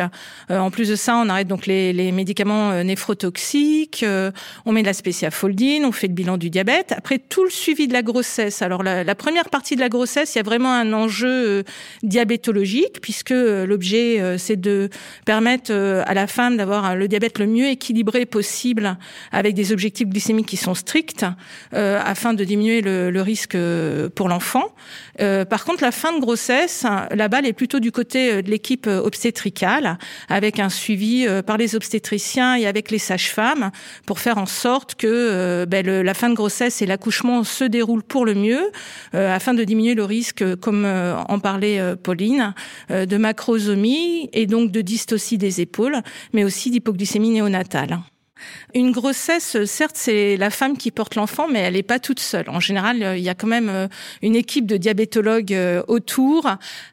En 0.50 0.72
plus 0.72 0.90
de 0.90 0.96
ça, 0.96 1.16
on 1.18 1.30
arrête 1.30 1.48
donc 1.48 1.66
les, 1.66 1.94
les 1.94 2.12
médicaments 2.12 2.84
néphrotoxiques, 2.84 4.06
on 4.66 4.72
met 4.72 4.82
de 4.82 4.88
la 4.88 4.94
spéciafoldine, 4.94 5.86
on 5.86 5.92
fait 5.92 6.08
le 6.08 6.14
bilan 6.14 6.38
du 6.38 6.50
diabète. 6.50 6.94
Après 6.96 7.20
tout 7.20 7.44
le 7.44 7.50
suivi 7.50 7.88
de 7.88 7.94
la 7.94 8.02
grossesse. 8.02 8.62
Alors 8.62 8.84
la, 8.84 9.04
la 9.04 9.16
première 9.16 9.50
partie 9.50 9.76
de 9.76 9.82
la 9.82 9.90
grossesse, 9.90 10.36
il 10.36 10.38
y 10.40 10.42
a 10.42 10.44
vraiment 10.44 10.74
un 10.74 10.92
enjeu 10.94 11.64
diabétologique 12.04 13.02
puisque 13.02 13.32
l'objet 13.32 14.38
c'est 14.38 14.60
de 14.60 14.90
permettre 15.26 15.74
à 15.74 16.14
la 16.14 16.28
femme 16.28 16.58
d'avoir 16.58 16.96
le 16.96 17.08
diabète 17.08 17.29
le 17.38 17.46
mieux 17.46 17.68
équilibré 17.68 18.26
possible 18.26 18.98
avec 19.32 19.54
des 19.54 19.72
objectifs 19.72 20.08
glycémiques 20.08 20.48
qui 20.48 20.58
sont 20.58 20.74
stricts 20.74 21.26
afin 21.74 22.34
de 22.34 22.44
diminuer 22.44 22.82
le, 22.82 23.22
risque 23.22 23.58
pour 24.16 24.30
l'enfant. 24.30 24.74
par 25.18 25.66
contre, 25.66 25.84
la 25.84 25.92
fin 25.92 26.14
de 26.14 26.20
grossesse, 26.20 26.86
la 27.12 27.28
balle 27.28 27.46
est 27.46 27.54
plutôt 27.54 27.80
du 27.80 27.92
côté 27.92 28.42
de 28.42 28.50
l'équipe 28.50 28.88
obstétricale, 28.88 29.98
avec 30.30 30.60
un 30.60 30.70
suivi 30.70 31.28
par 31.46 31.58
les 31.58 31.76
obstétriciens 31.76 32.56
et 32.56 32.66
avec 32.66 32.92
les 32.92 32.98
sages-femmes 32.98 33.72
pour 34.06 34.20
faire 34.20 34.38
en 34.38 34.46
sorte 34.46 34.96
que 34.96 35.66
ben, 35.66 35.86
la 35.86 36.14
fin 36.14 36.30
de 36.30 36.36
grossesse 36.36 36.82
et 36.82 36.86
l'accouchement 36.86 37.44
se 37.44 37.66
déroulent 37.66 38.04
pour 38.04 38.26
le 38.26 38.34
mieux, 38.34 38.72
afin 39.14 39.54
de 39.54 39.64
diminuer 39.64 39.96
le 39.96 40.06
risque, 40.06 40.56
comme 40.56 40.86
en 40.86 41.40
parlait 41.40 41.96
Pauline, 42.02 42.54
de 42.90 43.18
macrosomie 43.18 44.30
et 44.34 44.46
donc 44.46 44.72
de 44.72 44.82
dystocie 44.82 45.38
des 45.38 45.62
épaules, 45.62 46.02
mais 46.34 46.44
aussi 46.44 46.72
d'hypoglycémie 46.72 47.19
néonatale. 47.28 48.04
Une 48.74 48.92
grossesse, 48.92 49.64
certes, 49.66 49.96
c'est 49.96 50.38
la 50.38 50.50
femme 50.50 50.78
qui 50.78 50.92
porte 50.92 51.16
l'enfant, 51.16 51.48
mais 51.52 51.60
elle 51.60 51.74
n'est 51.74 51.84
pas 51.84 52.00
toute 52.00 52.20
seule. 52.20 52.50
En 52.50 52.60
général, 52.60 53.16
il 53.18 53.24
y 53.24 53.30
a 53.30 53.36
quand 53.36 53.48
même 53.48 53.70
euh, 53.70 53.88
une 54.22 54.36
équipe 54.36 54.66
de 54.66 54.78
diabétologues 54.78 55.54
euh, 55.54 55.84
autour. 55.88 56.50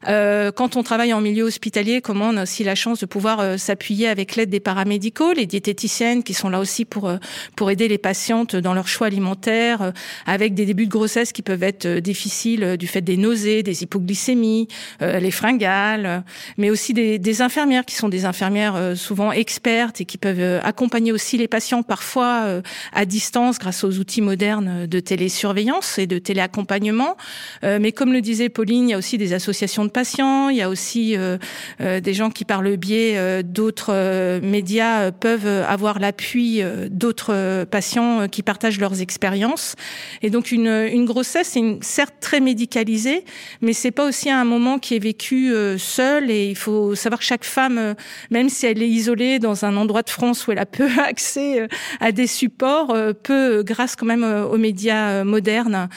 Euh, 0.09 0.51
quand 0.53 0.77
on 0.77 0.83
travaille 0.83 1.13
en 1.13 1.21
milieu 1.21 1.45
hospitalier, 1.45 2.01
comment 2.01 2.29
on 2.29 2.37
a 2.37 2.43
aussi 2.45 2.65
la 2.65 2.75
chance 2.75 3.01
de 3.01 3.07
pouvoir 3.07 3.59
s'appuyer 3.59 4.09
avec 4.09 4.37
l'aide 4.37 4.51
des 4.51 4.61
paramédicaux, 4.61 5.33
les 5.33 5.47
diététiciennes 5.47 6.23
qui 6.23 6.35
sont 6.35 6.49
là 6.49 6.61
aussi 6.61 6.85
pour 6.85 7.11
pour 7.55 7.71
aider 7.71 7.89
les 7.89 7.99
patientes 7.99 8.57
dans 8.57 8.75
leur 8.75 8.89
choix 8.89 9.07
alimentaire, 9.07 9.93
avec 10.27 10.55
des 10.55 10.67
débuts 10.67 10.87
de 10.87 10.91
grossesse 10.91 11.33
qui 11.33 11.43
peuvent 11.43 11.63
être 11.63 11.87
difficiles 11.99 12.77
du 12.77 12.87
fait 12.87 13.01
des 13.01 13.17
nausées, 13.17 13.63
des 13.63 13.83
hypoglycémies, 13.83 14.69
les 15.01 15.31
fringales, 15.31 16.25
mais 16.59 16.71
aussi 16.71 16.95
des 16.95 17.43
infirmières 17.43 17.85
qui 17.85 17.95
sont 17.95 18.09
des 18.09 18.25
infirmières 18.25 18.97
souvent 18.97 19.33
expertes 19.33 20.01
et 20.01 20.05
qui 20.05 20.19
peuvent 20.19 20.61
accompagner 20.63 21.13
aussi 21.13 21.36
les 21.37 21.49
patients 21.49 21.83
parfois 21.83 22.43
euh, 22.45 22.63
à 22.93 23.05
distance 23.05 23.59
grâce 23.59 23.85
aux 23.85 23.99
outils 23.99 24.23
modernes 24.23 24.87
de 24.87 25.01
télésurveillance 25.01 25.99
et 25.99 26.07
de 26.07 26.19
téléaccompagnement. 26.19 27.17
Euh, 27.65 27.79
mais 27.81 27.93
comme 27.93 28.13
le 28.13 28.21
disait 28.21 28.49
Pauline, 28.49 28.89
il 28.89 28.93
y 28.93 28.95
a 28.95 28.99
aussi 28.99 29.19
des 29.19 29.33
associations 29.33 29.85
de 29.85 29.91
patients, 29.91 30.49
il 30.49 30.57
y 30.57 30.63
a 30.63 30.69
aussi 30.69 31.17
euh, 31.17 31.39
des 31.79 32.15
gens 32.15 32.31
qui 32.31 32.45
par 32.45 32.63
le 32.63 32.77
biais 32.77 33.43
d'autres 33.43 34.41
médias 34.41 35.11
peuvent 35.11 35.47
avoir 35.47 35.99
l'appui 35.99 36.63
d'autres 36.91 37.65
patients 37.65 38.29
qui 38.29 38.43
partagent 38.43 38.79
leurs 38.79 39.01
expériences. 39.01 39.75
Et 40.23 40.31
donc 40.31 40.53
une, 40.53 40.69
une 40.69 41.05
grossesse, 41.05 41.51
c'est 41.53 41.79
certes 41.83 42.15
très 42.21 42.41
médicalisée, 42.41 43.25
mais 43.61 43.73
c'est 43.73 43.91
pas 43.91 44.07
aussi 44.07 44.31
un 44.31 44.45
moment 44.45 44.79
qui 44.79 44.95
est 44.95 44.99
vécu 44.99 45.53
seul. 45.79 46.31
Et 46.31 46.49
il 46.51 46.57
faut 46.57 46.95
savoir 46.95 47.19
que 47.19 47.25
chaque 47.25 47.45
femme, 47.45 47.95
même 48.31 48.49
si 48.49 48.67
elle 48.67 48.83
est 48.83 48.89
isolée 48.89 49.39
dans 49.39 49.65
un 49.65 49.77
endroit 49.77 50.03
de 50.03 50.11
France 50.11 50.47
où 50.47 50.53
elle 50.53 50.59
a 50.59 50.67
peu 50.67 50.89
accès 50.99 51.26
euh, 51.37 51.69
à 52.01 52.13
des 52.13 52.27
supports 52.27 52.91
euh, 52.91 53.13
peut, 53.13 53.63
grâce 53.63 53.97
quand 53.97 54.07
même 54.07 54.25
euh, 54.25 54.45
aux 54.45 54.59
médias 54.59 55.25
modernes, 55.25 55.89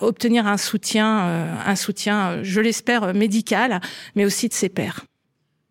obtenir 0.00 0.46
un 0.46 0.56
soutien, 0.56 1.56
un 1.66 1.76
soutien, 1.76 2.42
je 2.42 2.60
l'espère, 2.60 3.14
médical, 3.14 3.80
mais 4.14 4.24
aussi 4.24 4.48
de 4.48 4.54
ses 4.54 4.68
pairs 4.68 5.04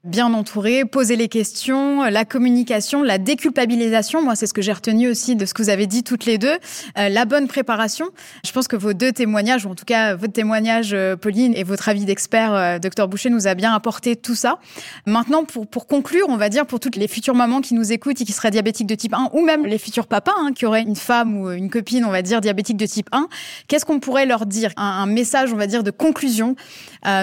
bien 0.07 0.33
entouré, 0.33 0.85
poser 0.85 1.15
les 1.15 1.27
questions, 1.27 2.03
la 2.05 2.25
communication, 2.25 3.03
la 3.03 3.17
déculpabilisation. 3.17 4.23
Moi, 4.23 4.35
c'est 4.35 4.47
ce 4.47 4.53
que 4.53 4.61
j'ai 4.61 4.71
retenu 4.71 5.09
aussi 5.09 5.35
de 5.35 5.45
ce 5.45 5.53
que 5.53 5.61
vous 5.61 5.69
avez 5.69 5.85
dit 5.85 6.03
toutes 6.03 6.25
les 6.25 6.37
deux. 6.37 6.57
Euh, 6.97 7.09
la 7.09 7.25
bonne 7.25 7.47
préparation. 7.47 8.07
Je 8.45 8.51
pense 8.51 8.67
que 8.67 8.75
vos 8.75 8.93
deux 8.93 9.11
témoignages, 9.11 9.65
ou 9.65 9.69
en 9.69 9.75
tout 9.75 9.85
cas 9.85 10.15
votre 10.15 10.33
témoignage, 10.33 10.93
euh, 10.93 11.15
Pauline, 11.15 11.53
et 11.55 11.63
votre 11.63 11.89
avis 11.89 12.05
d'expert, 12.05 12.53
euh, 12.53 12.79
docteur 12.79 13.07
Boucher, 13.07 13.29
nous 13.29 13.47
a 13.47 13.53
bien 13.53 13.73
apporté 13.73 14.15
tout 14.15 14.35
ça. 14.35 14.59
Maintenant, 15.05 15.43
pour, 15.43 15.67
pour 15.67 15.87
conclure, 15.87 16.27
on 16.29 16.37
va 16.37 16.49
dire 16.49 16.65
pour 16.65 16.79
toutes 16.79 16.95
les 16.95 17.07
futures 17.07 17.35
mamans 17.35 17.61
qui 17.61 17.73
nous 17.73 17.91
écoutent 17.91 18.21
et 18.21 18.25
qui 18.25 18.31
seraient 18.31 18.51
diabétiques 18.51 18.87
de 18.87 18.95
type 18.95 19.13
1, 19.13 19.29
ou 19.33 19.43
même 19.43 19.65
les 19.65 19.77
futurs 19.77 20.07
papas 20.07 20.33
hein, 20.37 20.51
qui 20.55 20.65
auraient 20.65 20.83
une 20.83 20.95
femme 20.95 21.37
ou 21.37 21.51
une 21.51 21.69
copine, 21.69 22.05
on 22.05 22.11
va 22.11 22.21
dire, 22.21 22.41
diabétique 22.41 22.77
de 22.77 22.85
type 22.85 23.09
1, 23.11 23.27
qu'est-ce 23.67 23.85
qu'on 23.85 23.99
pourrait 23.99 24.25
leur 24.25 24.45
dire? 24.45 24.71
Un, 24.77 24.83
un, 24.83 25.05
message, 25.05 25.51
on 25.53 25.57
va 25.57 25.67
dire, 25.67 25.83
de 25.83 25.91
conclusion. 25.91 26.55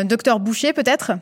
docteur 0.04 0.40
Boucher, 0.40 0.72
peut-être? 0.72 1.12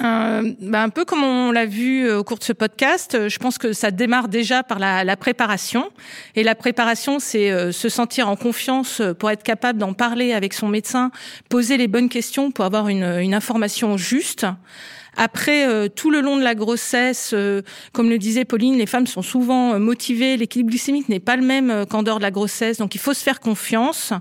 Euh, 0.00 0.54
ben 0.60 0.84
un 0.84 0.88
peu 0.88 1.04
comme 1.04 1.22
on 1.22 1.52
l'a 1.52 1.66
vu 1.66 2.06
euh, 2.06 2.18
au 2.18 2.24
cours 2.24 2.38
de 2.38 2.44
ce 2.44 2.54
podcast, 2.54 3.14
euh, 3.14 3.28
je 3.28 3.38
pense 3.38 3.58
que 3.58 3.74
ça 3.74 3.90
démarre 3.90 4.28
déjà 4.28 4.62
par 4.62 4.78
la, 4.78 5.16
préparation. 5.16 5.90
Et 6.34 6.42
la 6.42 6.54
préparation, 6.54 7.18
c'est 7.18 7.72
se 7.72 7.88
sentir 7.88 8.28
en 8.28 8.36
confiance 8.36 9.02
pour 9.18 9.30
être 9.30 9.42
capable 9.42 9.78
d'en 9.78 9.92
parler 9.92 10.32
avec 10.32 10.54
son 10.54 10.68
médecin, 10.68 11.10
poser 11.48 11.76
les 11.76 11.88
bonnes 11.88 12.08
questions 12.08 12.50
pour 12.50 12.64
avoir 12.64 12.88
une 12.88 13.34
information 13.34 13.96
juste. 13.96 14.46
Après, 15.16 15.68
euh, 15.68 15.88
tout 15.88 16.10
le 16.10 16.20
long 16.20 16.36
de 16.36 16.42
la 16.42 16.54
grossesse, 16.54 17.32
euh, 17.34 17.62
comme 17.92 18.08
le 18.08 18.18
disait 18.18 18.44
Pauline, 18.44 18.78
les 18.78 18.86
femmes 18.86 19.06
sont 19.06 19.22
souvent 19.22 19.78
motivées. 19.78 20.36
L'équilibre 20.36 20.70
glycémique 20.70 21.08
n'est 21.08 21.20
pas 21.20 21.36
le 21.36 21.42
même 21.42 21.84
qu'en 21.88 22.02
dehors 22.02 22.18
de 22.18 22.22
la 22.22 22.30
grossesse, 22.30 22.78
donc 22.78 22.94
il 22.94 23.00
faut 23.00 23.14
se 23.14 23.22
faire 23.22 23.40
confiance. 23.40 24.12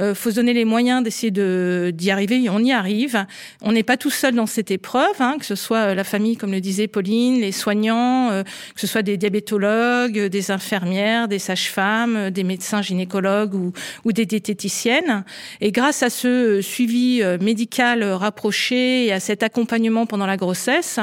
Euh, 0.00 0.14
faut 0.14 0.30
se 0.30 0.36
donner 0.36 0.52
les 0.52 0.64
moyens 0.64 1.02
d'essayer 1.02 1.30
de 1.30 1.92
d'y 1.94 2.10
arriver. 2.10 2.48
On 2.50 2.58
y 2.58 2.72
arrive. 2.72 3.24
On 3.62 3.72
n'est 3.72 3.82
pas 3.82 3.96
tout 3.96 4.10
seul 4.10 4.34
dans 4.34 4.46
cette 4.46 4.70
épreuve, 4.70 5.20
hein, 5.20 5.36
que 5.38 5.46
ce 5.46 5.54
soit 5.54 5.78
euh, 5.78 5.94
la 5.94 6.04
famille, 6.04 6.36
comme 6.36 6.50
le 6.50 6.60
disait 6.60 6.88
Pauline, 6.88 7.40
les 7.40 7.52
soignants, 7.52 8.30
euh, 8.30 8.42
que 8.42 8.80
ce 8.80 8.86
soit 8.86 9.02
des 9.02 9.16
diabétologues, 9.16 10.18
des 10.18 10.50
infirmières, 10.50 11.28
des 11.28 11.38
sages-femmes, 11.38 12.30
des 12.30 12.42
médecins 12.42 12.82
gynécologues 12.82 13.54
ou, 13.54 13.72
ou 14.04 14.12
des 14.12 14.26
diététiciennes. 14.26 15.24
Et 15.60 15.70
grâce 15.70 16.02
à 16.02 16.10
ce 16.10 16.60
suivi 16.60 17.22
médical 17.40 18.04
rapproché 18.04 19.06
et 19.06 19.12
à 19.12 19.20
cet 19.20 19.42
accompagnement 19.42 20.06
pendant 20.06 20.26
la 20.26 20.33
grossesse, 20.36 20.98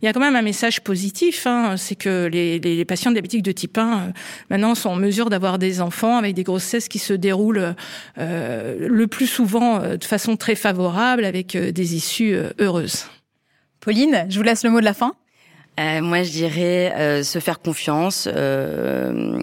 il 0.00 0.06
y 0.06 0.08
a 0.08 0.12
quand 0.12 0.20
même 0.20 0.36
un 0.36 0.42
message 0.42 0.80
positif. 0.80 1.46
Hein, 1.46 1.76
c'est 1.76 1.94
que 1.94 2.26
les, 2.26 2.84
patients 2.84 3.10
diabétiques 3.10 3.42
de 3.42 3.52
type 3.52 3.78
1 3.78 4.12
maintenant 4.50 4.74
sont 4.74 4.90
en 4.90 4.96
mesure 4.96 5.30
d'avoir 5.30 5.58
des 5.58 5.80
enfants 5.80 6.16
avec 6.16 6.34
des 6.34 6.44
grossesses 6.44 6.88
qui 6.88 6.98
se 6.98 7.12
déroulent 7.12 7.74
euh, 8.18 8.88
le 8.88 9.06
plus 9.06 9.26
souvent 9.26 9.80
euh, 9.80 9.96
de 9.96 10.04
façon 10.04 10.36
très 10.36 10.54
favorable 10.54 11.24
avec 11.24 11.56
euh, 11.56 11.72
des 11.72 11.94
issues 11.94 12.36
heureuses. 12.60 13.06
Pauline, 13.80 14.26
je 14.28 14.38
vous 14.38 14.42
laisse 14.42 14.64
le 14.64 14.70
mot 14.70 14.80
de 14.80 14.84
la 14.84 14.94
fin. 14.94 15.14
Euh, 15.78 16.00
moi, 16.00 16.22
je 16.22 16.30
dirais 16.30 16.94
euh, 16.96 17.22
se 17.22 17.38
faire 17.38 17.60
confiance. 17.60 18.28
Euh, 18.32 19.38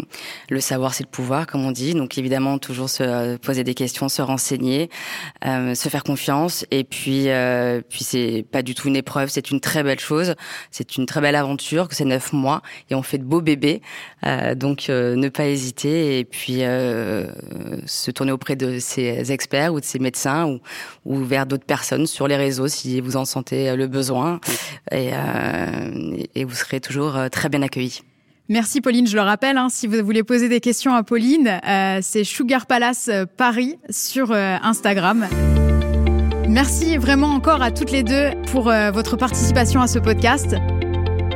le 0.50 0.60
savoir, 0.60 0.94
c'est 0.94 1.04
le 1.04 1.10
pouvoir, 1.10 1.46
comme 1.46 1.64
on 1.64 1.72
dit. 1.72 1.94
Donc, 1.94 2.18
évidemment, 2.18 2.58
toujours 2.58 2.90
se 2.90 3.38
poser 3.38 3.64
des 3.64 3.76
questions, 3.76 4.10
se 4.10 4.22
renseigner, 4.22 4.90
se 5.44 5.90
faire 5.90 6.04
confiance. 6.04 6.66
Et 6.72 6.84
puis, 6.84 7.28
puis 7.90 8.04
c'est 8.04 8.46
pas 8.52 8.62
du 8.62 8.74
tout 8.76 8.88
une 8.88 8.96
épreuve, 8.96 9.30
c'est 9.30 9.52
une 9.52 9.60
très 9.60 9.84
belle 9.84 10.00
chose. 10.00 10.36
C'est 10.72 10.98
une 10.98 11.06
très 11.06 11.22
belle 11.22 11.36
aventure. 11.36 11.88
Que 11.88 11.96
c'est 11.96 12.06
neuf 12.06 12.34
mois 12.34 12.62
et 12.90 12.96
on 12.96 13.04
fait 13.04 13.18
de 13.18 13.24
beaux 13.24 13.42
bébés. 13.42 13.82
donc, 14.56 14.90
ne 14.90 15.30
pas 15.30 15.46
hésiter 15.48 16.20
et 16.20 16.26
puis 16.26 16.60
se 17.86 18.12
tourner 18.12 18.32
auprès 18.32 18.56
de 18.56 18.80
ces 18.80 19.32
experts 19.32 19.74
ou 19.74 19.80
de 19.80 19.86
ces 19.86 20.00
médecins 20.00 20.46
ou, 20.46 20.60
ou 21.06 21.24
vers 21.24 21.46
d'autres 21.46 21.66
personnes 21.66 22.08
sur 22.08 22.28
les 22.28 22.38
réseaux 22.38 22.68
si 22.68 23.02
vous 23.02 23.18
en 23.18 23.26
sentez 23.26 23.76
le 23.76 23.88
besoin. 23.88 24.40
Et, 24.92 25.12
et 26.36 26.46
vous 26.46 26.56
serez 26.56 26.80
toujours 26.80 27.16
euh, 27.16 27.30
très 27.30 27.50
bien 27.50 27.62
accueillis. 27.62 28.02
Merci 28.50 28.82
Pauline, 28.82 29.08
je 29.08 29.16
le 29.16 29.22
rappelle, 29.22 29.58
hein, 29.58 29.70
si 29.70 29.88
vous 29.88 30.04
voulez 30.04 30.24
poser 30.24 30.50
des 30.50 30.60
questions 30.60 30.94
à 30.94 31.04
Pauline, 31.04 31.60
euh, 31.68 32.00
c'est 32.02 32.24
Sugar 32.24 32.66
Palace 32.66 33.10
euh, 33.12 33.26
Paris 33.26 33.78
sur 33.90 34.32
Instagram. 34.34 35.28
Merci 36.50 36.98
vraiment 36.98 37.30
encore 37.30 37.62
à 37.62 37.72
toutes 37.72 37.92
les 37.92 38.04
deux 38.04 38.32
pour 38.52 38.66
votre 38.66 39.16
participation 39.16 39.82
à 39.82 39.88
ce 39.88 39.98
podcast. 39.98 40.56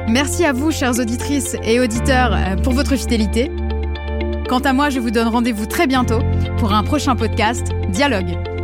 Merci 0.10 0.45
à 0.45 0.52
vous, 0.52 0.71
chères 0.71 1.00
auditrices 1.00 1.56
et 1.63 1.80
auditeurs, 1.80 2.38
pour 2.62 2.73
votre 2.73 2.95
fidélité. 2.95 3.50
Quant 4.47 4.60
à 4.60 4.73
moi, 4.73 4.89
je 4.89 5.00
vous 5.00 5.10
donne 5.10 5.28
rendez-vous 5.28 5.65
très 5.65 5.88
bientôt 5.88 6.19
pour 6.58 6.73
un 6.73 6.84
prochain 6.84 7.15
podcast 7.15 7.67
Dialogue. 7.89 8.57